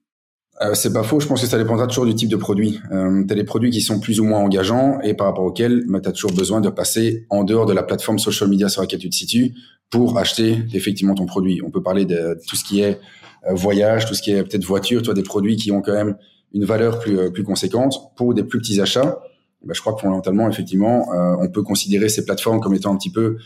Euh, 0.62 0.74
c'est 0.74 0.92
pas 0.92 1.02
faux. 1.02 1.20
Je 1.20 1.26
pense 1.26 1.40
que 1.40 1.46
ça 1.46 1.56
dépendra 1.56 1.86
toujours 1.86 2.04
du 2.04 2.14
type 2.14 2.28
de 2.28 2.36
produit. 2.36 2.80
Euh, 2.92 3.24
tu 3.26 3.32
as 3.32 3.36
des 3.36 3.44
produits 3.44 3.70
qui 3.70 3.80
sont 3.80 3.98
plus 3.98 4.20
ou 4.20 4.24
moins 4.24 4.40
engageants 4.40 5.00
et 5.00 5.14
par 5.14 5.26
rapport 5.28 5.44
auxquels 5.44 5.84
bah, 5.88 6.00
tu 6.00 6.08
as 6.08 6.12
toujours 6.12 6.32
besoin 6.32 6.60
de 6.60 6.68
passer 6.68 7.26
en 7.30 7.44
dehors 7.44 7.64
de 7.64 7.72
la 7.72 7.82
plateforme 7.82 8.18
social 8.18 8.50
media 8.50 8.68
sur 8.68 8.82
laquelle 8.82 8.98
tu 8.98 9.08
te 9.08 9.14
situes 9.14 9.54
pour 9.88 10.18
acheter 10.18 10.58
effectivement 10.74 11.14
ton 11.14 11.24
produit. 11.24 11.62
On 11.64 11.70
peut 11.70 11.82
parler 11.82 12.04
de 12.04 12.38
tout 12.46 12.56
ce 12.56 12.64
qui 12.64 12.82
est 12.82 13.00
euh, 13.48 13.54
voyage, 13.54 14.04
tout 14.04 14.14
ce 14.14 14.20
qui 14.20 14.32
est 14.32 14.42
peut-être 14.42 14.64
voiture, 14.64 15.00
tu 15.00 15.10
as 15.10 15.14
des 15.14 15.22
produits 15.22 15.56
qui 15.56 15.72
ont 15.72 15.80
quand 15.80 15.94
même 15.94 16.16
une 16.52 16.66
valeur 16.66 16.98
plus, 16.98 17.18
euh, 17.18 17.30
plus 17.30 17.42
conséquente. 17.42 18.14
Pour 18.16 18.34
des 18.34 18.44
plus 18.44 18.58
petits 18.58 18.82
achats, 18.82 19.22
bah, 19.64 19.72
je 19.74 19.80
crois 19.80 19.94
que 19.94 20.00
fondamentalement, 20.00 20.48
effectivement, 20.48 21.08
on 21.40 21.48
peut 21.48 21.62
considérer 21.62 22.08
ces 22.08 22.24
plateformes 22.24 22.60
comme 22.60 22.74
étant 22.74 22.94
un 22.94 22.96
petit 22.96 23.12
peu 23.12 23.36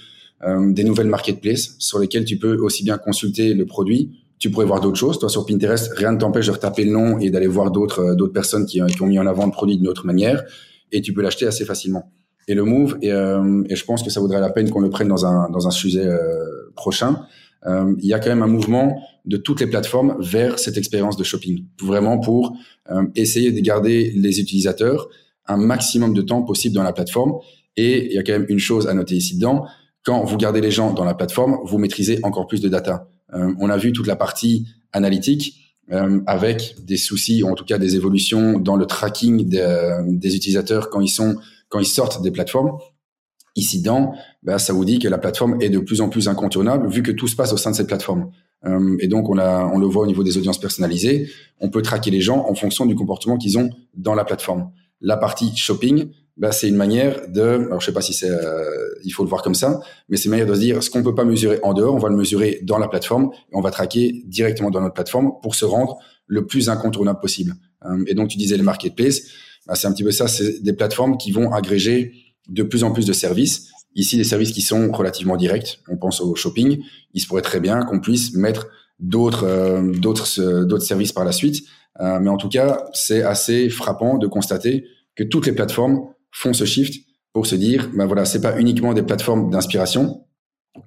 des 0.46 0.84
nouvelles 0.84 1.08
marketplaces 1.08 1.74
sur 1.78 1.98
lesquelles 1.98 2.24
tu 2.24 2.36
peux 2.36 2.56
aussi 2.58 2.84
bien 2.84 2.98
consulter 2.98 3.54
le 3.54 3.66
produit 3.66 4.23
tu 4.38 4.50
pourrais 4.50 4.66
voir 4.66 4.80
d'autres 4.80 4.98
choses. 4.98 5.18
Toi, 5.18 5.28
sur 5.28 5.46
Pinterest, 5.46 5.92
rien 5.96 6.12
ne 6.12 6.18
t'empêche 6.18 6.46
de 6.46 6.52
retaper 6.52 6.84
le 6.84 6.92
nom 6.92 7.18
et 7.18 7.30
d'aller 7.30 7.46
voir 7.46 7.70
d'autres 7.70 8.00
euh, 8.00 8.14
d'autres 8.14 8.32
personnes 8.32 8.66
qui, 8.66 8.80
qui, 8.86 9.02
ont 9.02 9.06
mis 9.06 9.18
en 9.18 9.26
avant 9.26 9.46
le 9.46 9.52
produit 9.52 9.76
d'une 9.76 9.88
autre 9.88 10.06
manière, 10.06 10.44
et 10.92 11.00
tu 11.00 11.12
peux 11.12 11.22
l'acheter 11.22 11.46
assez 11.46 11.64
facilement. 11.64 12.12
Et 12.46 12.54
le 12.54 12.64
move, 12.64 12.98
et, 13.00 13.10
euh, 13.10 13.62
et, 13.68 13.76
je 13.76 13.84
pense 13.84 14.02
que 14.02 14.10
ça 14.10 14.20
vaudrait 14.20 14.40
la 14.40 14.50
peine 14.50 14.68
qu'on 14.70 14.80
le 14.80 14.90
prenne 14.90 15.08
dans 15.08 15.24
un 15.24 15.48
dans 15.50 15.66
un 15.66 15.70
sujet 15.70 16.06
euh, 16.06 16.70
prochain. 16.76 17.26
Euh, 17.66 17.94
il 18.00 18.06
y 18.06 18.12
a 18.12 18.18
quand 18.18 18.28
même 18.28 18.42
un 18.42 18.48
mouvement 18.48 19.00
de 19.24 19.38
toutes 19.38 19.60
les 19.60 19.66
plateformes 19.66 20.16
vers 20.20 20.58
cette 20.58 20.76
expérience 20.76 21.16
de 21.16 21.24
shopping, 21.24 21.64
vraiment 21.80 22.18
pour 22.18 22.54
essayer 23.14 23.52
de 23.52 23.60
garder 23.60 24.12
les 24.14 24.38
utilisateurs 24.38 25.08
un 25.46 25.56
maximum 25.56 26.12
de 26.12 26.20
temps 26.20 26.42
possible 26.42 26.74
dans 26.74 26.82
la 26.82 26.92
plateforme. 26.92 27.32
Et 27.78 28.06
il 28.06 28.12
y 28.12 28.18
a 28.18 28.22
quand 28.22 28.34
même 28.34 28.44
une 28.50 28.58
chose 28.58 28.86
à 28.86 28.92
noter 28.92 29.14
ici 29.14 29.36
dedans 29.36 29.64
quand 30.04 30.22
vous 30.24 30.36
gardez 30.36 30.60
les 30.60 30.70
gens 30.70 30.92
dans 30.92 31.04
la 31.04 31.14
plateforme, 31.14 31.58
vous 31.64 31.78
maîtrisez 31.78 32.20
encore 32.22 32.46
plus 32.46 32.60
de 32.60 32.68
data. 32.68 33.08
Euh, 33.34 33.52
on 33.58 33.70
a 33.70 33.76
vu 33.76 33.92
toute 33.92 34.06
la 34.06 34.16
partie 34.16 34.66
analytique 34.92 35.74
euh, 35.92 36.20
avec 36.26 36.76
des 36.82 36.96
soucis, 36.96 37.42
ou 37.42 37.48
en 37.48 37.54
tout 37.54 37.64
cas 37.64 37.78
des 37.78 37.96
évolutions 37.96 38.58
dans 38.58 38.76
le 38.76 38.86
tracking 38.86 39.48
des, 39.48 40.36
utilisateurs 40.36 40.88
quand 40.88 41.00
ils 41.00 41.08
sont 41.08 41.36
quand 41.68 41.80
ils 41.80 41.86
sortent 41.86 42.22
des 42.22 42.30
plateformes. 42.30 42.78
Ici, 43.56 43.82
dans, 43.82 44.14
bah, 44.42 44.58
ça 44.58 44.72
vous 44.72 44.84
dit 44.84 44.98
que 44.98 45.08
la 45.08 45.18
plateforme 45.18 45.60
est 45.60 45.68
de 45.68 45.78
plus 45.78 46.00
en 46.00 46.08
plus 46.08 46.28
incontournable 46.28 46.88
vu 46.88 47.02
que 47.02 47.12
tout 47.12 47.28
se 47.28 47.36
passe 47.36 47.52
au 47.52 47.56
sein 47.56 47.70
de 47.70 47.76
cette 47.76 47.86
plateforme. 47.86 48.30
Euh, 48.64 48.96
et 49.00 49.08
donc, 49.08 49.28
on, 49.28 49.38
a, 49.38 49.64
on 49.72 49.78
le 49.78 49.86
voit 49.86 50.04
au 50.04 50.06
niveau 50.06 50.24
des 50.24 50.38
audiences 50.38 50.58
personnalisées. 50.58 51.28
On 51.60 51.68
peut 51.68 51.82
traquer 51.82 52.10
les 52.10 52.20
gens 52.20 52.46
en 52.48 52.54
fonction 52.54 52.86
du 52.86 52.94
comportement 52.94 53.36
qu'ils 53.36 53.58
ont 53.58 53.70
dans 53.94 54.14
la 54.14 54.24
plateforme. 54.24 54.70
La 55.00 55.16
partie 55.16 55.54
shopping, 55.56 56.08
bah, 56.36 56.50
c'est 56.50 56.68
une 56.68 56.76
manière 56.76 57.28
de, 57.28 57.42
alors 57.42 57.80
je 57.80 57.86
sais 57.86 57.92
pas 57.92 58.00
si 58.00 58.12
c'est, 58.12 58.28
euh, 58.28 58.64
il 59.04 59.10
faut 59.10 59.22
le 59.22 59.28
voir 59.28 59.42
comme 59.42 59.54
ça, 59.54 59.80
mais 60.08 60.16
c'est 60.16 60.24
une 60.24 60.32
manière 60.32 60.46
de 60.46 60.54
se 60.54 60.60
dire 60.60 60.82
ce 60.82 60.90
qu'on 60.90 61.02
peut 61.02 61.14
pas 61.14 61.24
mesurer 61.24 61.60
en 61.62 61.74
dehors, 61.74 61.94
on 61.94 61.98
va 61.98 62.08
le 62.08 62.16
mesurer 62.16 62.58
dans 62.62 62.78
la 62.78 62.88
plateforme 62.88 63.30
et 63.52 63.56
on 63.56 63.60
va 63.60 63.70
traquer 63.70 64.24
directement 64.26 64.70
dans 64.70 64.80
notre 64.80 64.94
plateforme 64.94 65.32
pour 65.42 65.54
se 65.54 65.64
rendre 65.64 65.98
le 66.26 66.46
plus 66.46 66.68
incontournable 66.68 67.20
possible. 67.20 67.54
Euh, 67.84 68.04
et 68.08 68.14
donc 68.14 68.28
tu 68.28 68.36
disais 68.36 68.56
les 68.56 68.64
marketplaces, 68.64 69.22
bah, 69.66 69.76
c'est 69.76 69.86
un 69.86 69.92
petit 69.92 70.02
peu 70.02 70.10
ça, 70.10 70.26
c'est 70.26 70.60
des 70.62 70.72
plateformes 70.72 71.18
qui 71.18 71.30
vont 71.30 71.52
agréger 71.52 72.12
de 72.48 72.62
plus 72.64 72.82
en 72.82 72.90
plus 72.90 73.06
de 73.06 73.12
services. 73.12 73.70
Ici, 73.94 74.16
des 74.16 74.24
services 74.24 74.50
qui 74.50 74.60
sont 74.60 74.90
relativement 74.90 75.36
directs. 75.36 75.80
On 75.88 75.96
pense 75.96 76.20
au 76.20 76.34
shopping. 76.34 76.82
Il 77.12 77.20
se 77.20 77.28
pourrait 77.28 77.42
très 77.42 77.60
bien 77.60 77.84
qu'on 77.84 78.00
puisse 78.00 78.34
mettre 78.34 78.66
d'autres 78.98 79.44
euh, 79.44 79.92
d'autres 79.92 80.64
d'autres 80.64 80.84
services 80.84 81.12
par 81.12 81.24
la 81.24 81.30
suite. 81.30 81.64
mais 82.00 82.28
en 82.28 82.36
tout 82.36 82.48
cas, 82.48 82.84
c'est 82.92 83.22
assez 83.22 83.70
frappant 83.70 84.18
de 84.18 84.26
constater 84.26 84.84
que 85.14 85.22
toutes 85.22 85.46
les 85.46 85.52
plateformes 85.52 86.08
font 86.34 86.52
ce 86.52 86.64
shift 86.64 87.02
pour 87.32 87.46
se 87.46 87.54
dire, 87.54 87.90
ben 87.94 88.06
voilà, 88.06 88.24
c'est 88.24 88.40
pas 88.40 88.58
uniquement 88.58 88.92
des 88.92 89.02
plateformes 89.02 89.50
d'inspiration 89.50 90.24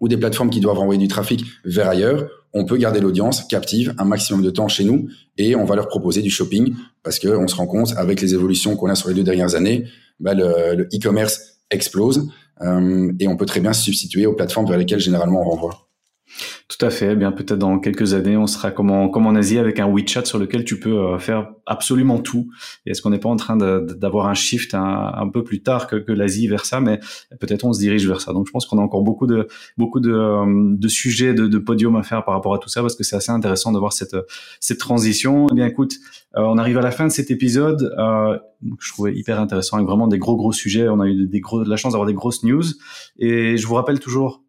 ou 0.02 0.08
des 0.08 0.18
plateformes 0.18 0.50
qui 0.50 0.60
doivent 0.60 0.80
envoyer 0.80 1.00
du 1.00 1.08
trafic 1.08 1.44
vers 1.66 1.90
ailleurs. 1.90 2.30
On 2.54 2.66
peut 2.66 2.78
garder 2.78 3.00
l'audience 3.00 3.44
captive 3.46 3.96
un 3.98 4.06
maximum 4.06 4.44
de 4.44 4.50
temps 4.50 4.68
chez 4.68 4.84
nous 4.84 5.10
et 5.38 5.56
on 5.56 5.66
va 5.66 5.76
leur 5.76 5.88
proposer 5.88 6.22
du 6.22 6.30
shopping 6.30 6.76
parce 7.04 7.20
que 7.20 7.30
on 7.30 7.48
se 7.48 7.56
rend 7.56 7.68
compte 7.68 7.94
avec 7.98 8.22
les 8.22 8.34
évolutions 8.34 8.76
qu'on 8.76 8.90
a 8.90 8.96
sur 8.96 9.10
les 9.10 9.16
deux 9.16 9.24
dernières 9.24 9.56
années, 9.56 9.86
ben 10.20 10.38
le 10.38 10.84
e-commerce 10.94 11.60
explose 11.70 12.30
euh, 12.62 13.12
et 13.20 13.28
on 13.28 13.38
peut 13.38 13.46
très 13.46 13.60
bien 13.60 13.74
se 13.74 13.84
substituer 13.84 14.26
aux 14.26 14.34
plateformes 14.34 14.68
vers 14.68 14.78
lesquelles 14.78 15.00
généralement 15.00 15.42
on 15.42 15.50
renvoie. 15.50 15.87
Tout 16.68 16.86
à 16.86 16.90
fait. 16.90 17.14
Eh 17.14 17.16
bien 17.16 17.32
peut-être 17.32 17.58
dans 17.58 17.80
quelques 17.80 18.14
années, 18.14 18.38
on 18.38 18.48
sera 18.48 18.72
comme 18.72 18.92
en, 18.92 19.36
Asie 19.36 19.58
avec 19.58 19.80
un 19.80 19.88
WeChat 19.88 20.26
sur 20.26 20.40
lequel 20.40 20.64
tu 20.64 20.80
peux 20.80 20.98
euh, 20.98 21.20
faire 21.20 21.50
absolument 21.66 22.20
tout. 22.20 22.50
Et 22.86 22.92
est-ce 22.92 23.02
qu'on 23.02 23.10
n'est 23.10 23.20
pas 23.20 23.30
en 23.30 23.36
train 23.36 23.58
d'avoir 23.58 24.28
un 24.28 24.34
shift 24.34 24.74
un, 24.74 25.30
peu 25.32 25.44
plus 25.44 25.62
tard 25.62 25.88
que, 25.88 26.12
l'Asie 26.12 26.48
vers 26.48 26.66
ça, 26.66 26.80
mais 26.80 27.00
peut-être 27.40 27.66
on 27.66 27.74
se 27.74 27.80
dirige 27.80 28.08
vers 28.08 28.22
ça. 28.22 28.34
Donc 28.34 28.48
je 28.48 28.52
pense 28.52 28.66
qu'on 28.66 28.78
a 28.80 28.82
encore 28.82 29.04
beaucoup 29.04 29.28
de 29.28 29.48
beaucoup 29.78 30.00
de, 30.00 30.12
euh, 30.12 30.46
de 30.48 30.88
sujets 30.88 31.34
de, 31.34 31.48
de 31.48 31.58
podium 31.58 31.96
à 31.96 32.04
faire 32.04 32.24
par 32.24 32.34
rapport 32.34 32.54
à 32.54 32.60
tout 32.60 32.70
ça 32.70 32.82
parce 32.82 32.96
que 32.96 33.04
c'est 33.04 33.16
assez 33.16 33.32
intéressant 33.32 33.72
de 33.72 33.80
voir 33.80 33.94
cette 33.94 34.16
cette 34.60 34.80
transition. 34.80 35.48
Eh 35.52 35.54
bien 35.54 35.68
écoute, 35.68 35.96
euh, 36.36 36.42
on 36.42 36.58
arrive 36.58 36.78
à 36.78 36.82
la 36.82 36.92
fin 36.92 37.08
de 37.08 37.12
cet 37.12 37.32
épisode. 37.32 37.94
Euh, 37.98 38.38
je 38.80 38.92
trouvais 38.92 39.16
hyper 39.16 39.40
intéressant 39.40 39.78
avec 39.78 39.88
vraiment 39.88 40.08
des 40.08 40.20
gros 40.20 40.36
gros 40.36 40.52
sujets. 40.52 40.88
On 40.88 41.00
a 41.00 41.08
eu 41.08 41.28
des 41.28 41.40
gros 41.40 41.64
de 41.64 41.70
la 41.70 41.78
chance 41.78 41.94
d'avoir 41.94 42.08
des 42.08 42.14
grosses 42.14 42.44
news. 42.44 42.64
Et 43.18 43.58
je 43.58 43.68
vous 43.68 43.76
rappelle 43.76 44.00
toujours 44.00 44.44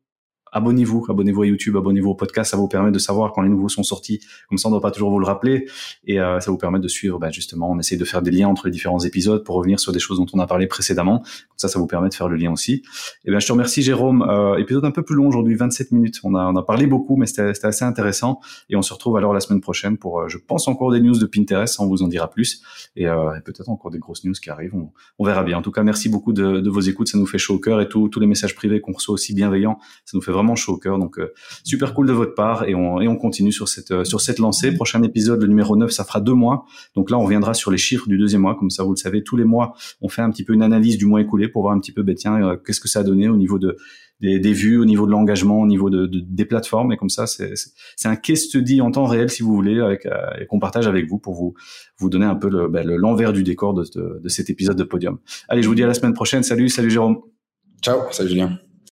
abonnez-vous, 0.52 1.06
abonnez-vous 1.08 1.42
à 1.42 1.46
YouTube, 1.46 1.76
abonnez-vous 1.76 2.10
au 2.10 2.14
podcast, 2.14 2.50
ça 2.50 2.56
vous 2.56 2.68
permet 2.68 2.90
de 2.90 2.98
savoir 2.98 3.32
quand 3.32 3.42
les 3.42 3.48
nouveaux 3.48 3.68
sont 3.68 3.82
sortis. 3.82 4.20
Comme 4.48 4.58
ça, 4.58 4.68
on 4.68 4.70
ne 4.70 4.74
doit 4.74 4.82
pas 4.82 4.90
toujours 4.90 5.10
vous 5.10 5.18
le 5.18 5.26
rappeler 5.26 5.68
et 6.04 6.20
euh, 6.20 6.40
ça 6.40 6.50
vous 6.50 6.58
permet 6.58 6.78
de 6.78 6.88
suivre. 6.88 7.18
Ben, 7.18 7.30
justement, 7.30 7.70
on 7.70 7.78
essaie 7.78 7.96
de 7.96 8.04
faire 8.04 8.22
des 8.22 8.30
liens 8.30 8.48
entre 8.48 8.66
les 8.66 8.72
différents 8.72 9.00
épisodes 9.00 9.44
pour 9.44 9.56
revenir 9.56 9.80
sur 9.80 9.92
des 9.92 9.98
choses 9.98 10.18
dont 10.18 10.26
on 10.32 10.38
a 10.38 10.46
parlé 10.46 10.66
précédemment. 10.66 11.18
Comme 11.20 11.28
ça, 11.56 11.68
ça 11.68 11.78
vous 11.78 11.86
permet 11.86 12.08
de 12.08 12.14
faire 12.14 12.28
le 12.28 12.36
lien 12.36 12.52
aussi. 12.52 12.82
Et 13.24 13.30
ben, 13.30 13.40
je 13.40 13.46
te 13.46 13.52
remercie, 13.52 13.82
Jérôme. 13.82 14.22
Euh, 14.22 14.56
épisode 14.56 14.84
un 14.84 14.90
peu 14.90 15.02
plus 15.02 15.14
long 15.14 15.28
aujourd'hui, 15.28 15.54
27 15.54 15.92
minutes. 15.92 16.20
On 16.24 16.34
a, 16.34 16.44
on 16.44 16.56
a 16.56 16.62
parlé 16.62 16.86
beaucoup, 16.86 17.16
mais 17.16 17.26
c'était 17.26 17.66
assez 17.66 17.84
intéressant. 17.84 18.40
Et 18.68 18.76
on 18.76 18.82
se 18.82 18.92
retrouve 18.92 19.16
alors 19.16 19.32
la 19.32 19.40
semaine 19.40 19.60
prochaine 19.60 19.98
pour, 19.98 20.20
euh, 20.20 20.28
je 20.28 20.38
pense, 20.38 20.68
encore 20.68 20.92
des 20.92 21.00
news 21.00 21.18
de 21.18 21.26
Pinterest. 21.26 21.78
On 21.80 21.86
vous 21.86 22.02
en 22.02 22.08
dira 22.08 22.30
plus 22.30 22.62
et, 22.96 23.06
euh, 23.06 23.36
et 23.36 23.40
peut-être 23.40 23.68
encore 23.68 23.90
des 23.90 23.98
grosses 23.98 24.24
news 24.24 24.32
qui 24.32 24.50
arrivent. 24.50 24.74
On, 24.74 24.90
on, 25.18 25.24
verra 25.24 25.42
bien. 25.42 25.58
En 25.58 25.62
tout 25.62 25.72
cas, 25.72 25.82
merci 25.82 26.08
beaucoup 26.08 26.32
de, 26.32 26.60
de 26.60 26.70
vos 26.70 26.80
écoutes. 26.80 27.08
Ça 27.08 27.18
nous 27.18 27.26
fait 27.26 27.38
chaud 27.38 27.54
au 27.54 27.58
cœur 27.58 27.80
et 27.80 27.88
tous 27.88 28.10
les 28.18 28.26
messages 28.26 28.54
privés 28.54 28.80
qu'on 28.80 28.92
reçoit 28.92 29.14
aussi 29.14 29.34
bienveillants, 29.34 29.78
ça 30.04 30.16
nous 30.16 30.22
fait 30.22 30.32
vraiment 30.38 30.56
chaud 30.56 30.74
au 30.74 30.76
cœur. 30.78 30.98
Donc 30.98 31.18
euh, 31.18 31.32
super 31.64 31.94
cool 31.94 32.06
de 32.06 32.12
votre 32.12 32.34
part 32.34 32.68
et 32.68 32.74
on, 32.74 33.00
et 33.00 33.08
on 33.08 33.16
continue 33.16 33.52
sur 33.52 33.68
cette 33.68 33.90
euh, 33.90 34.04
sur 34.04 34.20
cette 34.20 34.38
lancée. 34.38 34.72
Prochain 34.72 35.02
épisode, 35.02 35.42
le 35.42 35.48
numéro 35.48 35.76
9, 35.76 35.90
ça 35.90 36.04
fera 36.04 36.20
deux 36.20 36.34
mois. 36.34 36.64
Donc 36.94 37.10
là, 37.10 37.18
on 37.18 37.24
reviendra 37.24 37.54
sur 37.54 37.70
les 37.70 37.78
chiffres 37.78 38.08
du 38.08 38.18
deuxième 38.18 38.42
mois. 38.42 38.54
Comme 38.54 38.70
ça, 38.70 38.82
vous 38.84 38.90
le 38.90 38.96
savez, 38.96 39.22
tous 39.22 39.36
les 39.36 39.44
mois, 39.44 39.74
on 40.00 40.08
fait 40.08 40.22
un 40.22 40.30
petit 40.30 40.44
peu 40.44 40.52
une 40.54 40.62
analyse 40.62 40.96
du 40.96 41.06
mois 41.06 41.20
écoulé 41.20 41.48
pour 41.48 41.62
voir 41.62 41.74
un 41.74 41.80
petit 41.80 41.92
peu, 41.92 42.02
ben, 42.02 42.14
tiens, 42.14 42.42
euh, 42.42 42.56
qu'est-ce 42.56 42.80
que 42.80 42.88
ça 42.88 43.00
a 43.00 43.02
donné 43.02 43.28
au 43.28 43.36
niveau 43.36 43.58
de 43.58 43.76
des, 44.20 44.40
des 44.40 44.52
vues, 44.52 44.80
au 44.80 44.84
niveau 44.84 45.06
de 45.06 45.12
l'engagement, 45.12 45.60
au 45.60 45.66
niveau 45.66 45.90
de, 45.90 46.06
des 46.06 46.44
plateformes. 46.44 46.90
Et 46.92 46.96
comme 46.96 47.08
ça, 47.08 47.28
c'est 47.28 47.54
un 48.04 48.16
case 48.16 48.40
study 48.40 48.80
en 48.80 48.90
temps 48.90 49.06
réel, 49.06 49.30
si 49.30 49.44
vous 49.44 49.54
voulez, 49.54 49.78
avec, 49.78 50.08
et 50.40 50.46
qu'on 50.46 50.58
partage 50.58 50.88
avec 50.88 51.08
vous 51.08 51.18
pour 51.18 51.34
vous 51.34 51.54
vous 51.98 52.10
donner 52.10 52.26
un 52.26 52.34
peu 52.34 52.66
ben, 52.66 52.84
l'envers 52.84 53.32
du 53.32 53.44
décor 53.44 53.74
de, 53.74 53.84
de 54.20 54.28
cet 54.28 54.50
épisode 54.50 54.76
de 54.76 54.82
Podium. 54.82 55.18
Allez, 55.48 55.62
je 55.62 55.68
vous 55.68 55.76
dis 55.76 55.84
à 55.84 55.86
la 55.86 55.94
semaine 55.94 56.14
prochaine. 56.14 56.42
Salut, 56.42 56.68
salut 56.68 56.90
Jérôme. 56.90 57.20
Ciao, 57.80 58.00
salut 58.10 58.30
Julien. 58.30 58.58